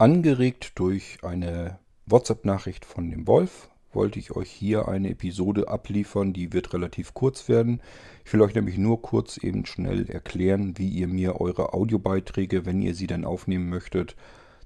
Angeregt 0.00 0.72
durch 0.76 1.18
eine 1.20 1.78
WhatsApp-Nachricht 2.06 2.86
von 2.86 3.10
dem 3.10 3.26
Wolf 3.26 3.68
wollte 3.92 4.18
ich 4.18 4.34
euch 4.34 4.50
hier 4.50 4.88
eine 4.88 5.10
Episode 5.10 5.68
abliefern, 5.68 6.32
die 6.32 6.54
wird 6.54 6.72
relativ 6.72 7.12
kurz 7.12 7.50
werden. 7.50 7.82
Ich 8.24 8.32
will 8.32 8.40
euch 8.40 8.54
nämlich 8.54 8.78
nur 8.78 9.02
kurz 9.02 9.36
eben 9.36 9.66
schnell 9.66 10.08
erklären, 10.08 10.78
wie 10.78 10.88
ihr 10.88 11.06
mir 11.06 11.38
eure 11.38 11.74
Audiobeiträge, 11.74 12.64
wenn 12.64 12.80
ihr 12.80 12.94
sie 12.94 13.08
dann 13.08 13.26
aufnehmen 13.26 13.68
möchtet, 13.68 14.16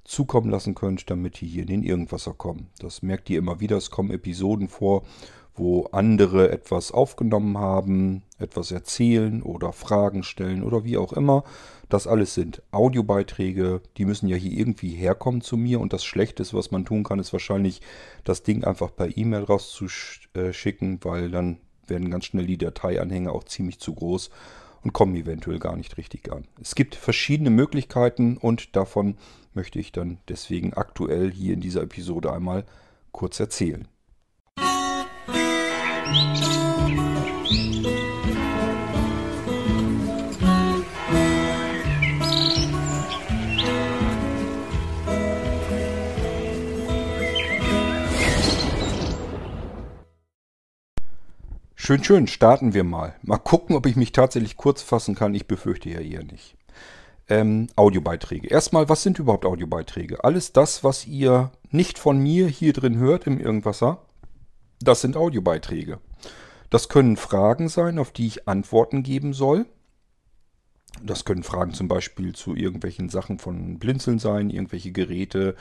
zukommen 0.05 0.49
lassen 0.49 0.73
könnt, 0.73 1.09
damit 1.09 1.41
die 1.41 1.47
hier 1.47 1.63
in 1.63 1.67
den 1.67 1.83
Irgendwasser 1.83 2.33
kommen. 2.33 2.69
Das 2.79 3.01
merkt 3.01 3.29
ihr 3.29 3.39
immer 3.39 3.59
wieder, 3.59 3.75
es 3.75 3.89
kommen 3.89 4.11
Episoden 4.11 4.69
vor, 4.69 5.03
wo 5.55 5.85
andere 5.91 6.51
etwas 6.51 6.91
aufgenommen 6.91 7.57
haben, 7.57 8.23
etwas 8.39 8.71
erzählen 8.71 9.41
oder 9.41 9.71
Fragen 9.71 10.23
stellen 10.23 10.63
oder 10.63 10.83
wie 10.83 10.97
auch 10.97 11.13
immer. 11.13 11.43
Das 11.89 12.07
alles 12.07 12.33
sind 12.33 12.61
Audiobeiträge, 12.71 13.81
die 13.97 14.05
müssen 14.05 14.27
ja 14.27 14.35
hier 14.35 14.51
irgendwie 14.51 14.89
herkommen 14.89 15.41
zu 15.41 15.55
mir 15.55 15.79
und 15.79 15.93
das 15.93 16.03
Schlechteste, 16.03 16.57
was 16.57 16.71
man 16.71 16.85
tun 16.85 17.03
kann, 17.03 17.19
ist 17.19 17.31
wahrscheinlich 17.31 17.81
das 18.23 18.43
Ding 18.43 18.63
einfach 18.63 18.93
per 18.95 19.17
E-Mail 19.17 19.43
rauszuschicken, 19.43 20.99
weil 21.03 21.31
dann 21.31 21.57
werden 21.87 22.09
ganz 22.09 22.25
schnell 22.25 22.47
die 22.47 22.57
Dateianhänge 22.57 23.31
auch 23.31 23.43
ziemlich 23.43 23.79
zu 23.79 23.93
groß 23.93 24.29
und 24.83 24.93
kommen 24.93 25.15
eventuell 25.15 25.59
gar 25.59 25.75
nicht 25.75 25.97
richtig 25.97 26.31
an. 26.31 26.45
Es 26.61 26.75
gibt 26.75 26.95
verschiedene 26.95 27.49
Möglichkeiten 27.49 28.37
und 28.37 28.75
davon 28.75 29.17
möchte 29.53 29.79
ich 29.79 29.91
dann 29.91 30.17
deswegen 30.27 30.73
aktuell 30.73 31.31
hier 31.31 31.53
in 31.53 31.61
dieser 31.61 31.83
Episode 31.83 32.33
einmal 32.33 32.65
kurz 33.11 33.39
erzählen. 33.39 33.87
Schön, 51.85 52.03
schön, 52.03 52.27
starten 52.27 52.73
wir 52.73 52.83
mal. 52.83 53.15
Mal 53.21 53.37
gucken, 53.37 53.75
ob 53.75 53.85
ich 53.85 53.95
mich 53.95 54.11
tatsächlich 54.11 54.57
kurz 54.57 54.81
fassen 54.83 55.15
kann. 55.15 55.33
Ich 55.33 55.47
befürchte 55.47 55.89
ja 55.89 55.99
eher 55.99 56.23
nicht. 56.23 56.55
Ähm, 57.29 57.67
Audiobeiträge. 57.75 58.47
Erstmal, 58.47 58.89
was 58.89 59.01
sind 59.01 59.17
überhaupt 59.17 59.45
Audiobeiträge? 59.45 60.23
Alles 60.23 60.51
das, 60.51 60.83
was 60.83 61.07
ihr 61.07 61.51
nicht 61.71 61.97
von 61.97 62.17
mir 62.19 62.47
hier 62.47 62.73
drin 62.73 62.97
hört 62.97 63.27
im 63.27 63.39
Irgendwasser, 63.39 64.04
das 64.79 65.01
sind 65.01 65.17
Audiobeiträge. 65.17 65.99
Das 66.69 66.89
können 66.89 67.17
Fragen 67.17 67.69
sein, 67.69 67.99
auf 67.99 68.11
die 68.11 68.27
ich 68.27 68.47
Antworten 68.47 69.03
geben 69.03 69.33
soll. 69.33 69.65
Das 71.03 71.25
können 71.25 71.43
Fragen 71.43 71.73
zum 71.73 71.87
Beispiel 71.87 72.33
zu 72.33 72.55
irgendwelchen 72.55 73.09
Sachen 73.09 73.37
von 73.39 73.79
Blinzeln 73.79 74.19
sein, 74.19 74.49
irgendwelche 74.49 74.91
Geräte, 74.91 75.55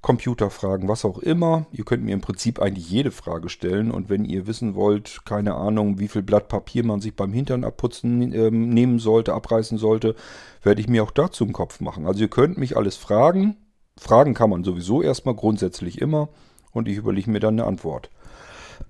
Computerfragen, 0.00 0.88
was 0.88 1.04
auch 1.04 1.18
immer. 1.18 1.66
Ihr 1.72 1.84
könnt 1.84 2.04
mir 2.04 2.14
im 2.14 2.20
Prinzip 2.20 2.60
eigentlich 2.60 2.88
jede 2.88 3.10
Frage 3.10 3.48
stellen 3.48 3.90
und 3.90 4.08
wenn 4.08 4.24
ihr 4.24 4.46
wissen 4.46 4.74
wollt, 4.76 5.22
keine 5.24 5.54
Ahnung, 5.54 5.98
wie 5.98 6.08
viel 6.08 6.22
Blatt 6.22 6.48
Papier 6.48 6.84
man 6.84 7.00
sich 7.00 7.16
beim 7.16 7.32
Hintern 7.32 7.64
abputzen 7.64 8.32
äh, 8.32 8.50
nehmen 8.50 9.00
sollte, 9.00 9.34
abreißen 9.34 9.76
sollte, 9.76 10.14
werde 10.62 10.80
ich 10.80 10.88
mir 10.88 11.02
auch 11.02 11.10
dazu 11.10 11.44
im 11.44 11.52
Kopf 11.52 11.80
machen. 11.80 12.06
Also 12.06 12.20
ihr 12.20 12.28
könnt 12.28 12.58
mich 12.58 12.76
alles 12.76 12.96
fragen. 12.96 13.56
Fragen 13.98 14.34
kann 14.34 14.50
man 14.50 14.62
sowieso 14.62 15.02
erstmal 15.02 15.34
grundsätzlich 15.34 16.00
immer 16.00 16.28
und 16.72 16.86
ich 16.86 16.96
überlege 16.96 17.30
mir 17.30 17.40
dann 17.40 17.58
eine 17.58 17.66
Antwort. 17.66 18.10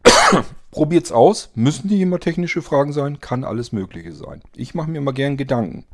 Probiert's 0.70 1.12
aus. 1.12 1.50
Müssen 1.54 1.88
die 1.88 2.02
immer 2.02 2.20
technische 2.20 2.62
Fragen 2.62 2.92
sein? 2.92 3.20
Kann 3.20 3.44
alles 3.44 3.72
Mögliche 3.72 4.12
sein. 4.12 4.42
Ich 4.54 4.74
mache 4.74 4.90
mir 4.90 4.98
immer 4.98 5.12
gern 5.12 5.36
Gedanken. 5.36 5.84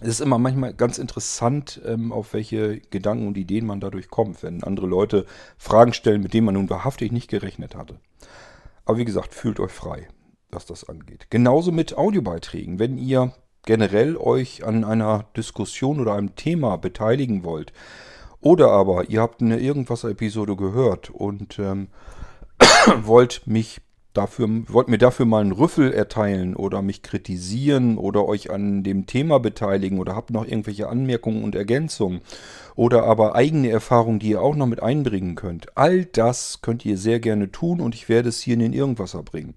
Es 0.00 0.08
ist 0.08 0.20
immer 0.20 0.38
manchmal 0.38 0.74
ganz 0.74 0.98
interessant, 0.98 1.80
ähm, 1.84 2.12
auf 2.12 2.32
welche 2.32 2.78
Gedanken 2.78 3.26
und 3.26 3.36
Ideen 3.36 3.66
man 3.66 3.80
dadurch 3.80 4.08
kommt, 4.08 4.42
wenn 4.44 4.62
andere 4.62 4.86
Leute 4.86 5.26
Fragen 5.56 5.92
stellen, 5.92 6.22
mit 6.22 6.34
denen 6.34 6.44
man 6.44 6.54
nun 6.54 6.70
wahrhaftig 6.70 7.10
nicht 7.10 7.28
gerechnet 7.28 7.74
hatte. 7.74 7.98
Aber 8.84 8.98
wie 8.98 9.04
gesagt, 9.04 9.34
fühlt 9.34 9.58
euch 9.58 9.72
frei, 9.72 10.06
was 10.50 10.66
das 10.66 10.88
angeht. 10.88 11.26
Genauso 11.30 11.72
mit 11.72 11.98
Audiobeiträgen. 11.98 12.78
Wenn 12.78 12.96
ihr 12.96 13.32
generell 13.64 14.16
euch 14.16 14.64
an 14.64 14.84
einer 14.84 15.26
Diskussion 15.36 15.98
oder 16.00 16.14
einem 16.14 16.36
Thema 16.36 16.76
beteiligen 16.76 17.42
wollt, 17.42 17.72
oder 18.40 18.70
aber 18.70 19.10
ihr 19.10 19.20
habt 19.20 19.42
eine 19.42 19.58
Irgendwas-Episode 19.58 20.54
gehört 20.54 21.10
und 21.10 21.58
ähm, 21.58 21.88
wollt 23.02 23.42
mich 23.46 23.80
dafür, 24.18 24.48
wollt 24.68 24.88
mir 24.88 24.98
dafür 24.98 25.26
mal 25.26 25.40
einen 25.40 25.52
Rüffel 25.52 25.92
erteilen 25.92 26.56
oder 26.56 26.82
mich 26.82 27.02
kritisieren 27.02 27.98
oder 27.98 28.26
euch 28.26 28.50
an 28.50 28.82
dem 28.82 29.06
Thema 29.06 29.38
beteiligen 29.38 29.98
oder 29.98 30.16
habt 30.16 30.30
noch 30.30 30.44
irgendwelche 30.44 30.88
Anmerkungen 30.88 31.44
und 31.44 31.54
Ergänzungen 31.54 32.20
oder 32.74 33.04
aber 33.04 33.34
eigene 33.34 33.70
Erfahrungen, 33.70 34.18
die 34.18 34.30
ihr 34.30 34.42
auch 34.42 34.56
noch 34.56 34.66
mit 34.66 34.82
einbringen 34.82 35.34
könnt. 35.34 35.76
All 35.76 36.04
das 36.04 36.60
könnt 36.62 36.84
ihr 36.84 36.98
sehr 36.98 37.20
gerne 37.20 37.50
tun 37.50 37.80
und 37.80 37.94
ich 37.94 38.08
werde 38.08 38.28
es 38.28 38.40
hier 38.40 38.54
in 38.54 38.60
den 38.60 38.72
Irgendwasser 38.72 39.22
bringen. 39.22 39.54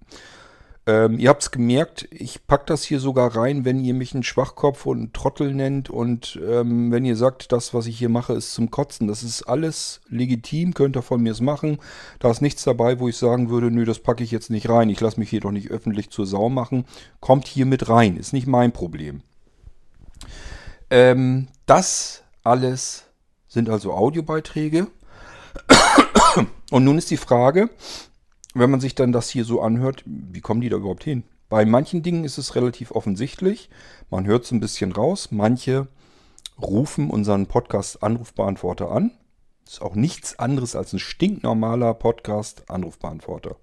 Ähm, 0.88 1.20
ihr 1.20 1.30
habt 1.30 1.44
es 1.44 1.52
gemerkt, 1.52 2.08
ich 2.10 2.48
packe 2.48 2.66
das 2.66 2.84
hier 2.84 3.00
sogar 3.00 3.36
rein, 3.36 3.66
wenn 3.66 3.84
ihr 3.84 3.94
mich 3.94 4.16
einen 4.16 4.24
Schwachkopf 4.24 4.88
und 4.88 4.98
einen 4.98 5.14
Trottel 5.14 5.54
nennt 5.54 5.92
und 5.92 6.40
ähm, 6.44 6.92
wenn 6.92 7.06
ihr 7.06 7.16
sagt, 7.16 7.52
das, 7.52 7.76
was 7.76 7.86
ich 7.86 8.00
hier 8.00 8.10
mache, 8.10 8.34
ist 8.34 8.54
zum 8.54 8.72
Kotzen. 8.72 9.08
Das 9.08 9.22
ist 9.22 9.44
alles 9.44 10.02
legitim, 10.10 10.74
könnt 10.74 10.98
ihr 10.98 11.04
von 11.04 11.22
mir 11.22 11.34
es 11.34 11.42
machen. 11.42 11.78
Da 12.18 12.32
ist 12.32 12.42
nichts 12.42 12.64
dabei, 12.64 13.00
wo 13.00 13.08
ich 13.08 13.18
sagen 13.18 13.52
würde, 13.52 13.70
nö, 13.70 13.86
das 13.86 14.00
packe 14.00 14.24
ich 14.24 14.32
jetzt 14.32 14.50
nicht 14.50 14.70
rein. 14.70 14.90
Ich 14.90 15.00
lasse 15.00 15.20
mich 15.20 15.30
hier 15.30 15.42
doch 15.42 15.52
nicht 15.52 15.70
öffentlich 15.70 16.10
zur 16.10 16.26
Sau 16.26 16.50
machen. 16.50 16.86
Kommt 17.20 17.48
hier 17.48 17.68
mit 17.68 17.88
rein, 17.88 18.18
ist 18.18 18.34
nicht 18.34 18.48
mein 18.48 18.72
Problem. 18.72 19.22
Ähm, 20.90 21.48
das 21.68 22.24
alles 22.44 23.04
sind 23.48 23.70
also 23.70 23.94
Audiobeiträge. 23.94 24.88
Und 26.72 26.86
nun 26.86 26.98
ist 26.98 27.12
die 27.12 27.18
Frage, 27.18 27.70
wenn 28.54 28.70
man 28.70 28.82
sich 28.82 28.96
dann 28.96 29.12
das 29.12 29.30
hier 29.30 29.46
so 29.46 29.62
anhört, 29.62 30.04
wie 30.06 30.42
kommen 30.42 30.62
die 30.62 30.70
da 30.70 30.78
überhaupt 30.78 31.04
hin? 31.04 31.24
Bei 31.50 31.66
manchen 31.66 32.02
Dingen 32.02 32.24
ist 32.24 32.38
es 32.38 32.56
relativ 32.56 32.92
offensichtlich. 32.92 33.70
Man 34.10 34.26
hört 34.26 34.46
es 34.46 34.52
ein 34.52 34.60
bisschen 34.60 34.92
raus. 34.92 35.30
Manche 35.32 35.88
rufen 36.62 37.10
unseren 37.10 37.48
Podcast-Anrufbeantworter 37.48 38.92
an. 38.92 39.12
Ist 39.68 39.82
auch 39.82 39.96
nichts 39.96 40.40
anderes 40.40 40.76
als 40.76 40.94
ein 40.94 41.00
stinknormaler 41.00 41.94
Podcast-Anrufbeantworter. 41.94 43.58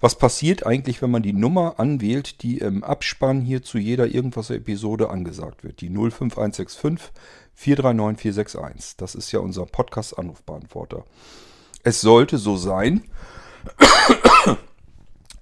Was 0.00 0.14
passiert 0.14 0.64
eigentlich, 0.64 1.02
wenn 1.02 1.10
man 1.10 1.22
die 1.22 1.32
Nummer 1.32 1.80
anwählt, 1.80 2.42
die 2.42 2.58
im 2.58 2.84
Abspann 2.84 3.40
hier 3.40 3.62
zu 3.62 3.78
jeder 3.78 4.06
Irgendwas-Episode 4.06 5.10
angesagt 5.10 5.64
wird? 5.64 5.80
Die 5.80 5.88
05165 5.88 7.10
439 7.54 8.22
461. 8.22 8.96
Das 8.96 9.14
ist 9.14 9.32
ja 9.32 9.40
unser 9.40 9.66
Podcast-Anrufbeantworter. 9.66 11.04
Es 11.82 12.00
sollte 12.00 12.38
so 12.38 12.56
sein, 12.56 13.02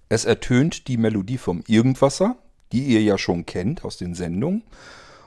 es 0.09 0.25
ertönt 0.25 0.89
die 0.89 0.97
Melodie 0.97 1.39
vom 1.39 1.63
Irgendwasser, 1.67 2.37
die 2.73 2.85
ihr 2.85 3.03
ja 3.03 3.19
schon 3.19 3.47
kennt 3.47 3.85
aus 3.85 3.97
den 3.97 4.15
Sendungen. 4.15 4.63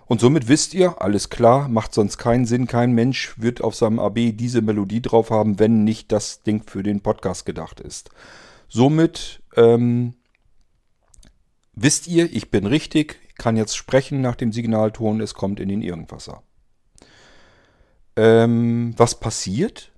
Und 0.06 0.22
somit 0.22 0.47
wisst 0.47 0.73
ihr, 0.73 1.01
alles 1.01 1.29
klar, 1.29 1.67
macht 1.67 1.94
sonst 1.94 2.17
keinen 2.17 2.45
Sinn. 2.45 2.66
Kein 2.66 2.94
Mensch 2.94 3.35
wird 3.38 3.62
auf 3.62 3.75
seinem 3.75 4.00
AB 4.00 4.31
diese 4.34 4.62
Melodie 4.62 5.03
drauf 5.03 5.29
haben, 5.29 5.59
wenn 5.59 5.84
nicht 5.84 6.12
das 6.12 6.41
Ding 6.41 6.63
für 6.66 6.81
den 6.81 7.01
Podcast 7.01 7.45
gedacht 7.45 7.79
ist. 7.79 8.09
Somit 8.68 9.44
ähm, 9.56 10.16
wisst 11.75 12.07
ihr, 12.07 12.31
ich 12.34 12.50
bin 12.50 12.66
richtig, 12.66 13.19
kann 13.38 13.56
jetzt 13.56 13.78
sprechen 13.78 14.22
nach 14.22 14.35
dem 14.35 14.51
Signalton, 14.51 15.22
es 15.22 15.35
kommt 15.35 15.59
in 15.59 15.69
den 15.69 15.84
Irgendwasser. 15.84 16.41
Ähm, 18.16 18.94
was 18.97 19.19
passiert? 19.19 19.91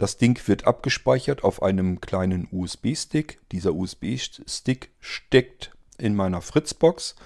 Das 0.00 0.16
Ding 0.16 0.40
wird 0.48 0.66
abgespeichert 0.66 1.44
auf 1.44 1.62
einem 1.62 2.00
kleinen 2.00 2.48
USB-Stick. 2.50 3.38
Dieser 3.52 3.74
USB-Stick 3.74 4.92
steckt 4.98 5.72
in 5.98 6.14
meiner 6.14 6.40
Fritzbox. 6.40 7.16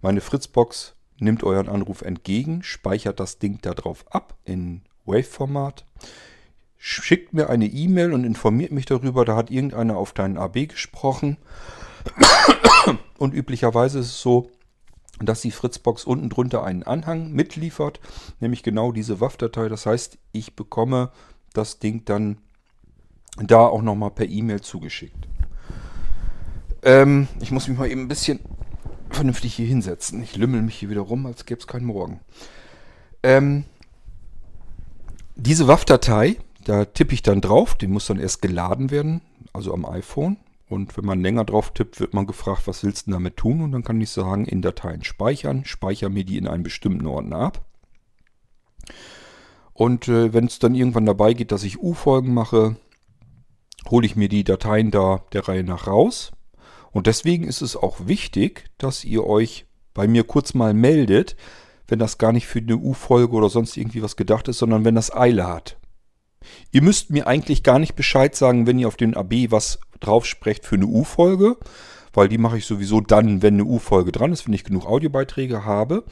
Meine 0.00 0.22
Fritzbox 0.22 0.94
nimmt 1.18 1.44
euren 1.44 1.68
Anruf 1.68 2.00
entgegen, 2.00 2.62
speichert 2.62 3.20
das 3.20 3.40
Ding 3.40 3.58
darauf 3.60 4.10
ab 4.10 4.38
in 4.46 4.80
Wave-Format, 5.04 5.84
schickt 6.78 7.34
mir 7.34 7.50
eine 7.50 7.66
E-Mail 7.66 8.14
und 8.14 8.24
informiert 8.24 8.72
mich 8.72 8.86
darüber, 8.86 9.26
da 9.26 9.36
hat 9.36 9.50
irgendeiner 9.50 9.98
auf 9.98 10.14
deinen 10.14 10.38
AB 10.38 10.68
gesprochen. 10.68 11.36
Und 13.18 13.34
üblicherweise 13.34 13.98
ist 13.98 14.06
es 14.06 14.20
so, 14.22 14.50
dass 15.20 15.42
die 15.42 15.50
Fritzbox 15.50 16.04
unten 16.04 16.30
drunter 16.30 16.64
einen 16.64 16.82
Anhang 16.82 17.32
mitliefert, 17.32 18.00
nämlich 18.40 18.62
genau 18.62 18.92
diese 18.92 19.20
WAV-Datei. 19.20 19.68
Das 19.68 19.86
heißt, 19.86 20.18
ich 20.32 20.56
bekomme 20.56 21.12
das 21.54 21.78
Ding 21.78 22.04
dann 22.04 22.38
da 23.36 23.66
auch 23.66 23.82
nochmal 23.82 24.10
per 24.10 24.28
E-Mail 24.28 24.60
zugeschickt. 24.60 25.26
Ähm, 26.82 27.28
ich 27.40 27.50
muss 27.50 27.66
mich 27.66 27.78
mal 27.78 27.90
eben 27.90 28.02
ein 28.02 28.08
bisschen 28.08 28.40
vernünftig 29.10 29.54
hier 29.54 29.66
hinsetzen. 29.66 30.22
Ich 30.22 30.36
lümmel 30.36 30.62
mich 30.62 30.76
hier 30.76 30.90
wieder 30.90 31.00
rum, 31.00 31.26
als 31.26 31.46
gäbe 31.46 31.60
es 31.60 31.66
keinen 31.66 31.86
Morgen. 31.86 32.20
Ähm, 33.22 33.64
diese 35.36 35.66
WAV-Datei, 35.66 36.36
da 36.64 36.84
tippe 36.84 37.14
ich 37.14 37.22
dann 37.22 37.40
drauf, 37.40 37.74
die 37.74 37.86
muss 37.86 38.06
dann 38.06 38.20
erst 38.20 38.42
geladen 38.42 38.90
werden, 38.90 39.22
also 39.52 39.72
am 39.72 39.86
iPhone. 39.86 40.36
Und 40.68 40.96
wenn 40.96 41.04
man 41.04 41.20
länger 41.20 41.44
drauf 41.44 41.72
tippt, 41.72 42.00
wird 42.00 42.14
man 42.14 42.26
gefragt, 42.26 42.66
was 42.66 42.84
willst 42.84 43.06
du 43.06 43.12
damit 43.12 43.36
tun? 43.36 43.60
Und 43.60 43.72
dann 43.72 43.84
kann 43.84 44.00
ich 44.00 44.10
sagen, 44.10 44.44
in 44.44 44.62
Dateien 44.62 45.04
speichern, 45.04 45.64
speichere 45.64 46.10
mir 46.10 46.24
die 46.24 46.38
in 46.38 46.48
einen 46.48 46.62
bestimmten 46.62 47.06
Ordner 47.06 47.38
ab. 47.38 47.64
Und 49.74 50.08
äh, 50.08 50.32
wenn 50.32 50.46
es 50.46 50.58
dann 50.58 50.74
irgendwann 50.74 51.04
dabei 51.04 51.34
geht, 51.34 51.52
dass 51.52 51.64
ich 51.64 51.82
U-Folgen 51.82 52.32
mache, 52.32 52.76
hole 53.90 54.06
ich 54.06 54.16
mir 54.16 54.28
die 54.28 54.44
Dateien 54.44 54.90
da 54.90 55.24
der 55.32 55.46
Reihe 55.46 55.64
nach 55.64 55.86
raus. 55.86 56.32
Und 56.92 57.08
deswegen 57.08 57.44
ist 57.44 57.60
es 57.60 57.76
auch 57.76 58.06
wichtig, 58.06 58.70
dass 58.78 59.04
ihr 59.04 59.26
euch 59.26 59.66
bei 59.92 60.06
mir 60.06 60.24
kurz 60.24 60.54
mal 60.54 60.74
meldet, 60.74 61.36
wenn 61.88 61.98
das 61.98 62.18
gar 62.18 62.32
nicht 62.32 62.46
für 62.46 62.60
eine 62.60 62.76
U-Folge 62.76 63.34
oder 63.34 63.50
sonst 63.50 63.76
irgendwie 63.76 64.02
was 64.02 64.16
gedacht 64.16 64.48
ist, 64.48 64.58
sondern 64.58 64.84
wenn 64.84 64.94
das 64.94 65.14
Eile 65.14 65.46
hat. 65.46 65.76
Ihr 66.70 66.82
müsst 66.82 67.10
mir 67.10 67.26
eigentlich 67.26 67.62
gar 67.62 67.78
nicht 67.78 67.94
Bescheid 67.94 68.34
sagen, 68.34 68.66
wenn 68.66 68.78
ihr 68.78 68.88
auf 68.88 68.96
den 68.96 69.16
AB 69.16 69.50
was 69.50 69.80
drauf 70.00 70.24
sprecht 70.24 70.64
für 70.64 70.76
eine 70.76 70.86
U-Folge, 70.86 71.56
weil 72.12 72.28
die 72.28 72.38
mache 72.38 72.58
ich 72.58 72.66
sowieso 72.66 73.00
dann, 73.00 73.42
wenn 73.42 73.54
eine 73.54 73.64
U-Folge 73.64 74.12
dran 74.12 74.32
ist, 74.32 74.46
wenn 74.46 74.54
ich 74.54 74.64
genug 74.64 74.86
Audiobeiträge 74.86 75.64
habe. 75.64 76.04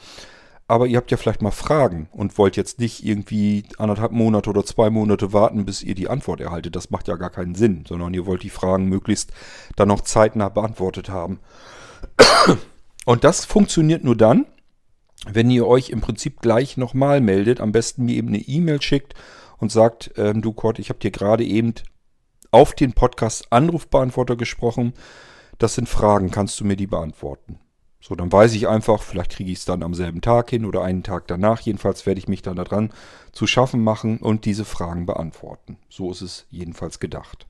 Aber 0.73 0.87
ihr 0.87 0.97
habt 0.97 1.11
ja 1.11 1.17
vielleicht 1.17 1.43
mal 1.43 1.51
Fragen 1.51 2.09
und 2.11 2.39
wollt 2.39 2.57
jetzt 2.57 2.79
nicht 2.79 3.05
irgendwie 3.05 3.63
anderthalb 3.77 4.11
Monate 4.11 4.49
oder 4.49 4.65
zwei 4.65 4.89
Monate 4.89 5.31
warten, 5.31 5.65
bis 5.65 5.83
ihr 5.83 5.93
die 5.93 6.09
Antwort 6.09 6.41
erhaltet. 6.41 6.75
Das 6.75 6.89
macht 6.89 7.07
ja 7.07 7.15
gar 7.15 7.29
keinen 7.29 7.53
Sinn, 7.53 7.83
sondern 7.87 8.11
ihr 8.15 8.25
wollt 8.25 8.41
die 8.41 8.49
Fragen 8.49 8.89
möglichst 8.89 9.31
dann 9.75 9.89
noch 9.89 10.01
zeitnah 10.01 10.49
beantwortet 10.49 11.09
haben. 11.09 11.41
Und 13.05 13.23
das 13.23 13.45
funktioniert 13.45 14.03
nur 14.03 14.17
dann, 14.17 14.47
wenn 15.27 15.51
ihr 15.51 15.67
euch 15.67 15.91
im 15.91 16.01
Prinzip 16.01 16.41
gleich 16.41 16.75
nochmal 16.75 17.21
meldet, 17.21 17.61
am 17.61 17.71
besten 17.71 18.05
mir 18.05 18.15
eben 18.15 18.29
eine 18.29 18.39
E-Mail 18.39 18.81
schickt 18.81 19.13
und 19.59 19.71
sagt, 19.71 20.15
ähm, 20.17 20.41
du 20.41 20.53
Kurt, 20.53 20.79
ich 20.79 20.89
habe 20.89 20.97
dir 20.97 21.11
gerade 21.11 21.45
eben 21.45 21.75
auf 22.49 22.73
den 22.73 22.93
Podcast 22.93 23.45
Anrufbeantworter 23.51 24.35
gesprochen. 24.35 24.93
Das 25.59 25.75
sind 25.75 25.87
Fragen, 25.87 26.31
kannst 26.31 26.59
du 26.59 26.65
mir 26.65 26.77
die 26.77 26.87
beantworten? 26.87 27.59
So, 28.05 28.15
dann 28.15 28.33
weiß 28.33 28.53
ich 28.55 28.67
einfach, 28.67 29.01
vielleicht 29.01 29.31
kriege 29.31 29.49
ich 29.49 29.59
es 29.59 29.65
dann 29.65 29.81
am 29.81 29.93
selben 29.93 30.19
Tag 30.19 30.49
hin 30.49 30.65
oder 30.65 30.83
einen 30.83 31.03
Tag 31.03 31.25
danach. 31.27 31.61
Jedenfalls 31.61 32.05
werde 32.05 32.19
ich 32.19 32.27
mich 32.27 32.41
dann 32.41 32.57
daran 32.57 32.91
zu 33.31 33.47
schaffen 33.47 33.81
machen 33.81 34.17
und 34.17 34.43
diese 34.43 34.65
Fragen 34.65 35.05
beantworten. 35.05 35.77
So 35.87 36.11
ist 36.11 36.19
es 36.21 36.45
jedenfalls 36.51 36.99
gedacht. 36.99 37.47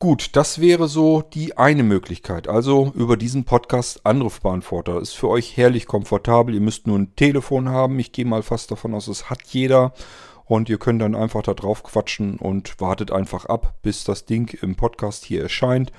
Gut, 0.00 0.30
das 0.32 0.60
wäre 0.60 0.88
so 0.88 1.22
die 1.22 1.56
eine 1.56 1.84
Möglichkeit. 1.84 2.48
Also 2.48 2.90
über 2.96 3.16
diesen 3.16 3.44
Podcast 3.44 4.04
Anrufbeantworter. 4.04 5.00
Ist 5.00 5.14
für 5.14 5.28
euch 5.28 5.56
herrlich 5.56 5.86
komfortabel. 5.86 6.52
Ihr 6.52 6.60
müsst 6.60 6.88
nur 6.88 6.98
ein 6.98 7.14
Telefon 7.14 7.68
haben. 7.68 8.00
Ich 8.00 8.10
gehe 8.10 8.26
mal 8.26 8.42
fast 8.42 8.72
davon 8.72 8.92
aus, 8.94 9.06
es 9.06 9.30
hat 9.30 9.42
jeder. 9.44 9.94
Und 10.46 10.68
ihr 10.68 10.78
könnt 10.78 11.00
dann 11.00 11.14
einfach 11.14 11.42
da 11.42 11.54
drauf 11.54 11.84
quatschen 11.84 12.38
und 12.40 12.80
wartet 12.80 13.12
einfach 13.12 13.44
ab, 13.44 13.78
bis 13.82 14.02
das 14.02 14.24
Ding 14.24 14.52
im 14.60 14.74
Podcast 14.74 15.24
hier 15.24 15.42
erscheint. 15.42 15.92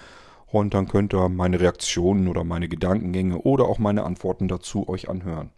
Und 0.55 0.73
dann 0.73 0.87
könnt 0.87 1.13
ihr 1.13 1.27
meine 1.27 1.59
Reaktionen 1.59 2.29
oder 2.29 2.45
meine 2.45 2.69
Gedankengänge 2.69 3.39
oder 3.39 3.65
auch 3.65 3.77
meine 3.77 4.05
Antworten 4.05 4.47
dazu 4.47 4.87
euch 4.87 5.09
anhören 5.09 5.51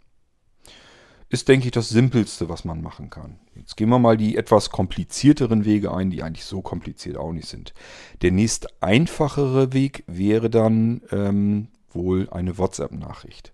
ist, 1.30 1.48
denke 1.50 1.66
ich, 1.66 1.72
das 1.72 1.90
Simpelste, 1.90 2.48
was 2.48 2.64
man 2.64 2.82
machen 2.82 3.10
kann. 3.10 3.38
Jetzt 3.54 3.76
gehen 3.76 3.90
wir 3.90 4.00
mal 4.00 4.16
die 4.16 4.38
etwas 4.38 4.70
komplizierteren 4.70 5.66
Wege 5.66 5.94
ein, 5.94 6.10
die 6.10 6.24
eigentlich 6.24 6.46
so 6.46 6.62
kompliziert 6.62 7.18
auch 7.18 7.34
nicht 7.34 7.50
sind. 7.50 7.74
Der 8.22 8.32
nächst 8.32 8.82
einfachere 8.82 9.74
Weg 9.74 10.04
wäre 10.08 10.50
dann 10.50 11.02
ähm, 11.12 11.68
wohl 11.90 12.30
eine 12.30 12.58
WhatsApp-Nachricht. 12.58 13.52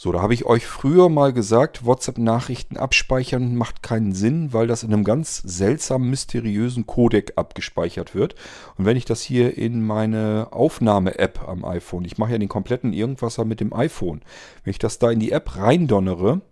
So, 0.00 0.12
da 0.12 0.22
habe 0.22 0.32
ich 0.32 0.46
euch 0.46 0.64
früher 0.64 1.08
mal 1.08 1.32
gesagt, 1.32 1.84
WhatsApp-Nachrichten 1.84 2.76
abspeichern 2.76 3.56
macht 3.56 3.82
keinen 3.82 4.12
Sinn, 4.12 4.52
weil 4.52 4.68
das 4.68 4.84
in 4.84 4.92
einem 4.92 5.02
ganz 5.02 5.38
seltsamen, 5.38 6.08
mysteriösen 6.08 6.86
Codec 6.86 7.32
abgespeichert 7.34 8.14
wird. 8.14 8.36
Und 8.76 8.84
wenn 8.84 8.96
ich 8.96 9.06
das 9.06 9.22
hier 9.22 9.58
in 9.58 9.84
meine 9.84 10.52
Aufnahme-App 10.52 11.48
am 11.48 11.64
iPhone, 11.64 12.04
ich 12.04 12.16
mache 12.16 12.30
ja 12.30 12.38
den 12.38 12.48
kompletten 12.48 12.92
Irgendwasser 12.92 13.44
mit 13.44 13.58
dem 13.58 13.72
iPhone, 13.72 14.20
wenn 14.62 14.70
ich 14.70 14.78
das 14.78 15.00
da 15.00 15.10
in 15.10 15.18
die 15.18 15.32
App 15.32 15.56
reindonnere, 15.56 16.42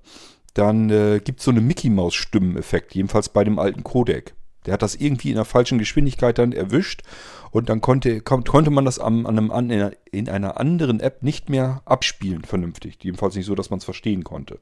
dann 0.55 0.91
äh, 0.91 1.21
gibt 1.23 1.39
es 1.39 1.45
so 1.45 1.53
eine 1.53 1.61
Mickey-Maus-Stimmeneffekt, 1.61 2.97
jedenfalls 2.97 3.29
bei 3.29 3.45
dem 3.45 3.61
alten 3.61 3.85
Codec. 3.85 4.35
Der 4.67 4.75
hat 4.75 4.83
das 4.83 4.95
irgendwie 4.95 5.31
in 5.31 5.37
der 5.37 5.45
falschen 5.45 5.79
Geschwindigkeit 5.79 6.39
dann 6.39 6.53
erwischt 6.53 7.03
und 7.51 7.69
dann 7.69 7.81
konnte, 7.81 8.21
konnte 8.21 8.71
man 8.71 8.85
das 8.85 8.99
an, 8.99 9.27
einem, 9.27 9.51
an, 9.51 9.71
in 10.11 10.29
einer 10.29 10.59
anderen 10.59 11.01
App 11.01 11.23
nicht 11.23 11.49
mehr 11.49 11.83
abspielen 11.85 12.45
vernünftig. 12.45 12.99
Jedenfalls 13.01 13.37
nicht 13.37 13.47
so, 13.47 13.55
dass 13.55 13.71
man 13.71 13.79
es 13.79 13.85
verstehen 13.85 14.25
konnte. 14.25 14.59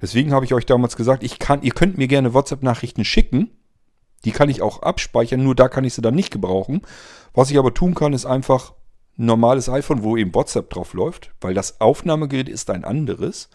Deswegen 0.00 0.32
habe 0.32 0.44
ich 0.44 0.54
euch 0.54 0.66
damals 0.66 0.96
gesagt, 0.96 1.22
ich 1.22 1.38
kann, 1.38 1.62
ihr 1.62 1.72
könnt 1.72 1.98
mir 1.98 2.08
gerne 2.08 2.32
WhatsApp-Nachrichten 2.32 3.04
schicken. 3.04 3.50
Die 4.24 4.32
kann 4.32 4.48
ich 4.48 4.62
auch 4.62 4.82
abspeichern, 4.82 5.42
nur 5.42 5.54
da 5.54 5.68
kann 5.68 5.84
ich 5.84 5.94
sie 5.94 6.02
dann 6.02 6.14
nicht 6.14 6.30
gebrauchen. 6.30 6.82
Was 7.32 7.50
ich 7.50 7.58
aber 7.58 7.74
tun 7.74 7.94
kann, 7.94 8.12
ist 8.12 8.26
einfach 8.26 8.72
ein 9.18 9.26
normales 9.26 9.68
iPhone, 9.68 10.02
wo 10.02 10.16
eben 10.16 10.34
WhatsApp 10.34 10.70
drauf 10.70 10.94
läuft, 10.94 11.32
weil 11.40 11.54
das 11.54 11.80
Aufnahmegerät 11.80 12.48
ist 12.48 12.70
ein 12.70 12.84
anderes. 12.84 13.50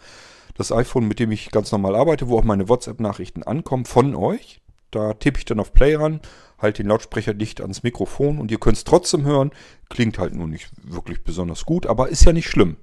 Das 0.54 0.72
iPhone, 0.72 1.06
mit 1.06 1.18
dem 1.18 1.32
ich 1.32 1.50
ganz 1.50 1.70
normal 1.70 1.94
arbeite, 1.96 2.28
wo 2.28 2.38
auch 2.38 2.44
meine 2.44 2.68
WhatsApp-Nachrichten 2.68 3.42
ankommen 3.42 3.84
von 3.84 4.14
euch, 4.14 4.60
da 4.90 5.14
tippe 5.14 5.38
ich 5.38 5.44
dann 5.44 5.60
auf 5.60 5.72
Play 5.72 5.94
ran, 5.94 6.20
halte 6.58 6.82
den 6.82 6.88
Lautsprecher 6.88 7.34
dicht 7.34 7.60
ans 7.60 7.82
Mikrofon 7.82 8.38
und 8.38 8.50
ihr 8.50 8.58
könnt 8.58 8.76
es 8.76 8.84
trotzdem 8.84 9.24
hören. 9.24 9.50
Klingt 9.88 10.18
halt 10.18 10.34
nur 10.34 10.46
nicht 10.46 10.70
wirklich 10.82 11.22
besonders 11.24 11.64
gut, 11.64 11.86
aber 11.86 12.08
ist 12.08 12.24
ja 12.24 12.32
nicht 12.32 12.48
schlimm. 12.48 12.76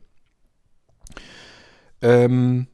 Ähm, 2.01 2.67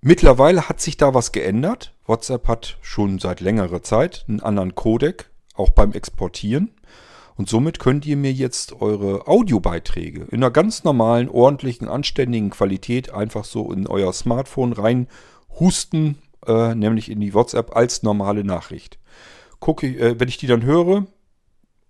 mittlerweile 0.00 0.68
hat 0.68 0.80
sich 0.80 0.96
da 0.96 1.14
was 1.14 1.32
geändert. 1.32 1.94
WhatsApp 2.06 2.48
hat 2.48 2.78
schon 2.80 3.18
seit 3.18 3.40
längerer 3.40 3.82
Zeit 3.82 4.24
einen 4.28 4.40
anderen 4.40 4.74
Codec, 4.74 5.30
auch 5.54 5.70
beim 5.70 5.92
Exportieren. 5.92 6.72
Und 7.36 7.48
somit 7.48 7.78
könnt 7.78 8.04
ihr 8.04 8.16
mir 8.16 8.32
jetzt 8.32 8.82
eure 8.82 9.26
Audiobeiträge 9.26 10.24
in 10.24 10.42
einer 10.42 10.50
ganz 10.50 10.84
normalen, 10.84 11.28
ordentlichen, 11.28 11.88
anständigen 11.88 12.50
Qualität 12.50 13.14
einfach 13.14 13.44
so 13.44 13.72
in 13.72 13.86
euer 13.86 14.12
Smartphone 14.12 14.72
rein 14.72 15.06
husten 15.58 16.18
äh, 16.46 16.74
nämlich 16.74 17.10
in 17.10 17.20
die 17.20 17.34
WhatsApp 17.34 17.74
als 17.76 18.02
normale 18.02 18.44
Nachricht. 18.44 18.98
Gucke, 19.58 19.86
äh, 19.86 20.18
wenn 20.18 20.28
ich 20.28 20.38
die 20.38 20.46
dann 20.46 20.64
höre 20.64 21.06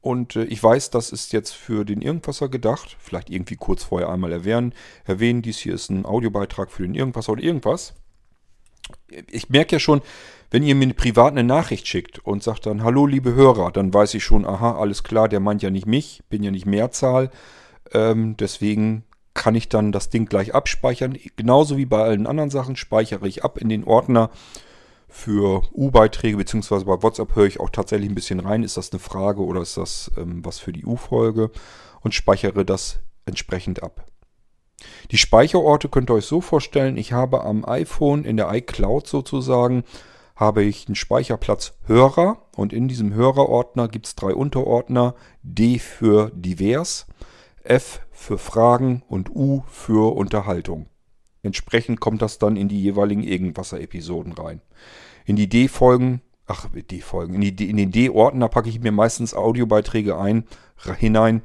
und 0.01 0.37
äh, 0.37 0.45
ich 0.45 0.63
weiß, 0.63 0.91
das 0.91 1.11
ist 1.11 1.33
jetzt 1.33 1.53
für 1.53 1.85
den 1.85 2.03
Irgendwasser 2.03 2.49
gedacht, 2.49 2.97
vielleicht 2.99 3.31
irgendwie 3.31 3.57
kurz 3.57 3.85
vorher 3.85 4.09
einmal 4.09 4.33
erwähnen, 4.33 4.75
erwähnen, 5.05 5.43
dies 5.43 5.59
hier 5.59 5.75
ist 5.75 5.91
ein 5.91 6.07
Audiobeitrag 6.07 6.71
für 6.71 6.83
den 6.83 6.95
Irgendwasser 6.95 7.33
oder 7.33 7.43
irgendwas. 7.43 7.95
Ich 9.31 9.51
merke 9.51 9.77
ja 9.77 9.81
schon, 9.81 10.03
wenn 10.51 10.65
ihr 10.65 10.75
mir 10.75 10.93
privat 10.95 11.33
eine 11.33 11.45
Nachricht 11.45 11.87
schickt 11.87 12.19
und 12.19 12.43
sagt 12.43 12.67
dann, 12.67 12.83
hallo 12.83 13.07
liebe 13.07 13.35
Hörer, 13.35 13.71
dann 13.71 13.95
weiß 13.95 14.15
ich 14.15 14.25
schon, 14.25 14.45
aha, 14.45 14.77
alles 14.79 15.05
klar, 15.05 15.29
der 15.29 15.39
meint 15.39 15.63
ja 15.63 15.71
nicht 15.71 15.87
mich, 15.87 16.23
bin 16.29 16.43
ja 16.43 16.51
nicht 16.51 16.67
Mehrzahl. 16.67 17.31
Ähm, 17.93 18.37
deswegen 18.37 19.05
kann 19.41 19.55
ich 19.55 19.71
dann 19.71 19.91
das 19.91 20.11
Ding 20.11 20.27
gleich 20.27 20.55
abspeichern. 20.55 21.17
Genauso 21.37 21.79
wie 21.79 21.87
bei 21.87 22.03
allen 22.03 22.27
anderen 22.27 22.51
Sachen 22.51 22.77
speichere 22.77 23.27
ich 23.27 23.43
ab 23.43 23.57
in 23.57 23.71
den 23.71 23.85
Ordner 23.85 24.29
für 25.09 25.63
U-Beiträge, 25.73 26.37
beziehungsweise 26.37 26.85
bei 26.85 27.03
WhatsApp 27.03 27.35
höre 27.35 27.47
ich 27.47 27.59
auch 27.59 27.71
tatsächlich 27.71 28.11
ein 28.11 28.15
bisschen 28.15 28.41
rein. 28.41 28.63
Ist 28.63 28.77
das 28.77 28.93
eine 28.93 29.01
Frage 29.01 29.43
oder 29.43 29.63
ist 29.63 29.79
das 29.79 30.11
ähm, 30.19 30.45
was 30.45 30.59
für 30.59 30.75
die 30.75 30.85
U-Folge? 30.85 31.51
Und 32.03 32.13
speichere 32.13 32.67
das 32.67 32.99
entsprechend 33.25 33.83
ab. 33.83 34.05
Die 35.11 35.17
Speicherorte 35.17 35.89
könnt 35.89 36.11
ihr 36.11 36.15
euch 36.15 36.27
so 36.27 36.43
vorstellen, 36.43 36.99
ich 36.99 37.13
habe 37.15 37.43
am 37.43 37.65
iPhone 37.65 38.25
in 38.25 38.37
der 38.37 38.53
iCloud 38.53 39.07
sozusagen, 39.07 39.85
habe 40.37 40.65
ich 40.65 40.87
einen 40.87 40.97
Speicherplatz 40.97 41.79
Hörer 41.87 42.43
und 42.57 42.75
in 42.75 42.89
diesem 42.89 43.15
Hörerordner 43.15 43.89
gibt 43.89 44.07
es 44.07 44.17
drei 44.17 44.35
Unterordner, 44.35 45.15
D 45.43 45.79
für 45.79 46.31
divers, 46.35 47.07
F 47.65 48.01
für 48.21 48.37
Fragen 48.37 49.03
und 49.09 49.35
U 49.35 49.63
für 49.67 50.15
Unterhaltung. 50.15 50.91
Entsprechend 51.43 52.01
kommt 52.01 52.21
das 52.21 52.39
dann 52.39 52.57
in 52.57 52.69
die 52.69 52.81
jeweiligen 52.81 53.23
Irgendwasser-Episoden 53.23 54.35
rein. 54.35 54.61
In 55.25 55.37
die 55.37 55.49
D-Folgen, 55.49 56.21
ach, 56.47 56.69
D-Folgen, 56.71 57.35
in, 57.35 57.43
in 57.43 57.79
den 57.79 57.91
D-Ordner 57.91 58.49
packe 58.51 58.69
ich 58.69 58.79
mir 58.79 58.93
meistens 58.93 59.33
Audiobeiträge 59.33 60.19
ein, 60.19 60.45
hinein, 60.99 61.41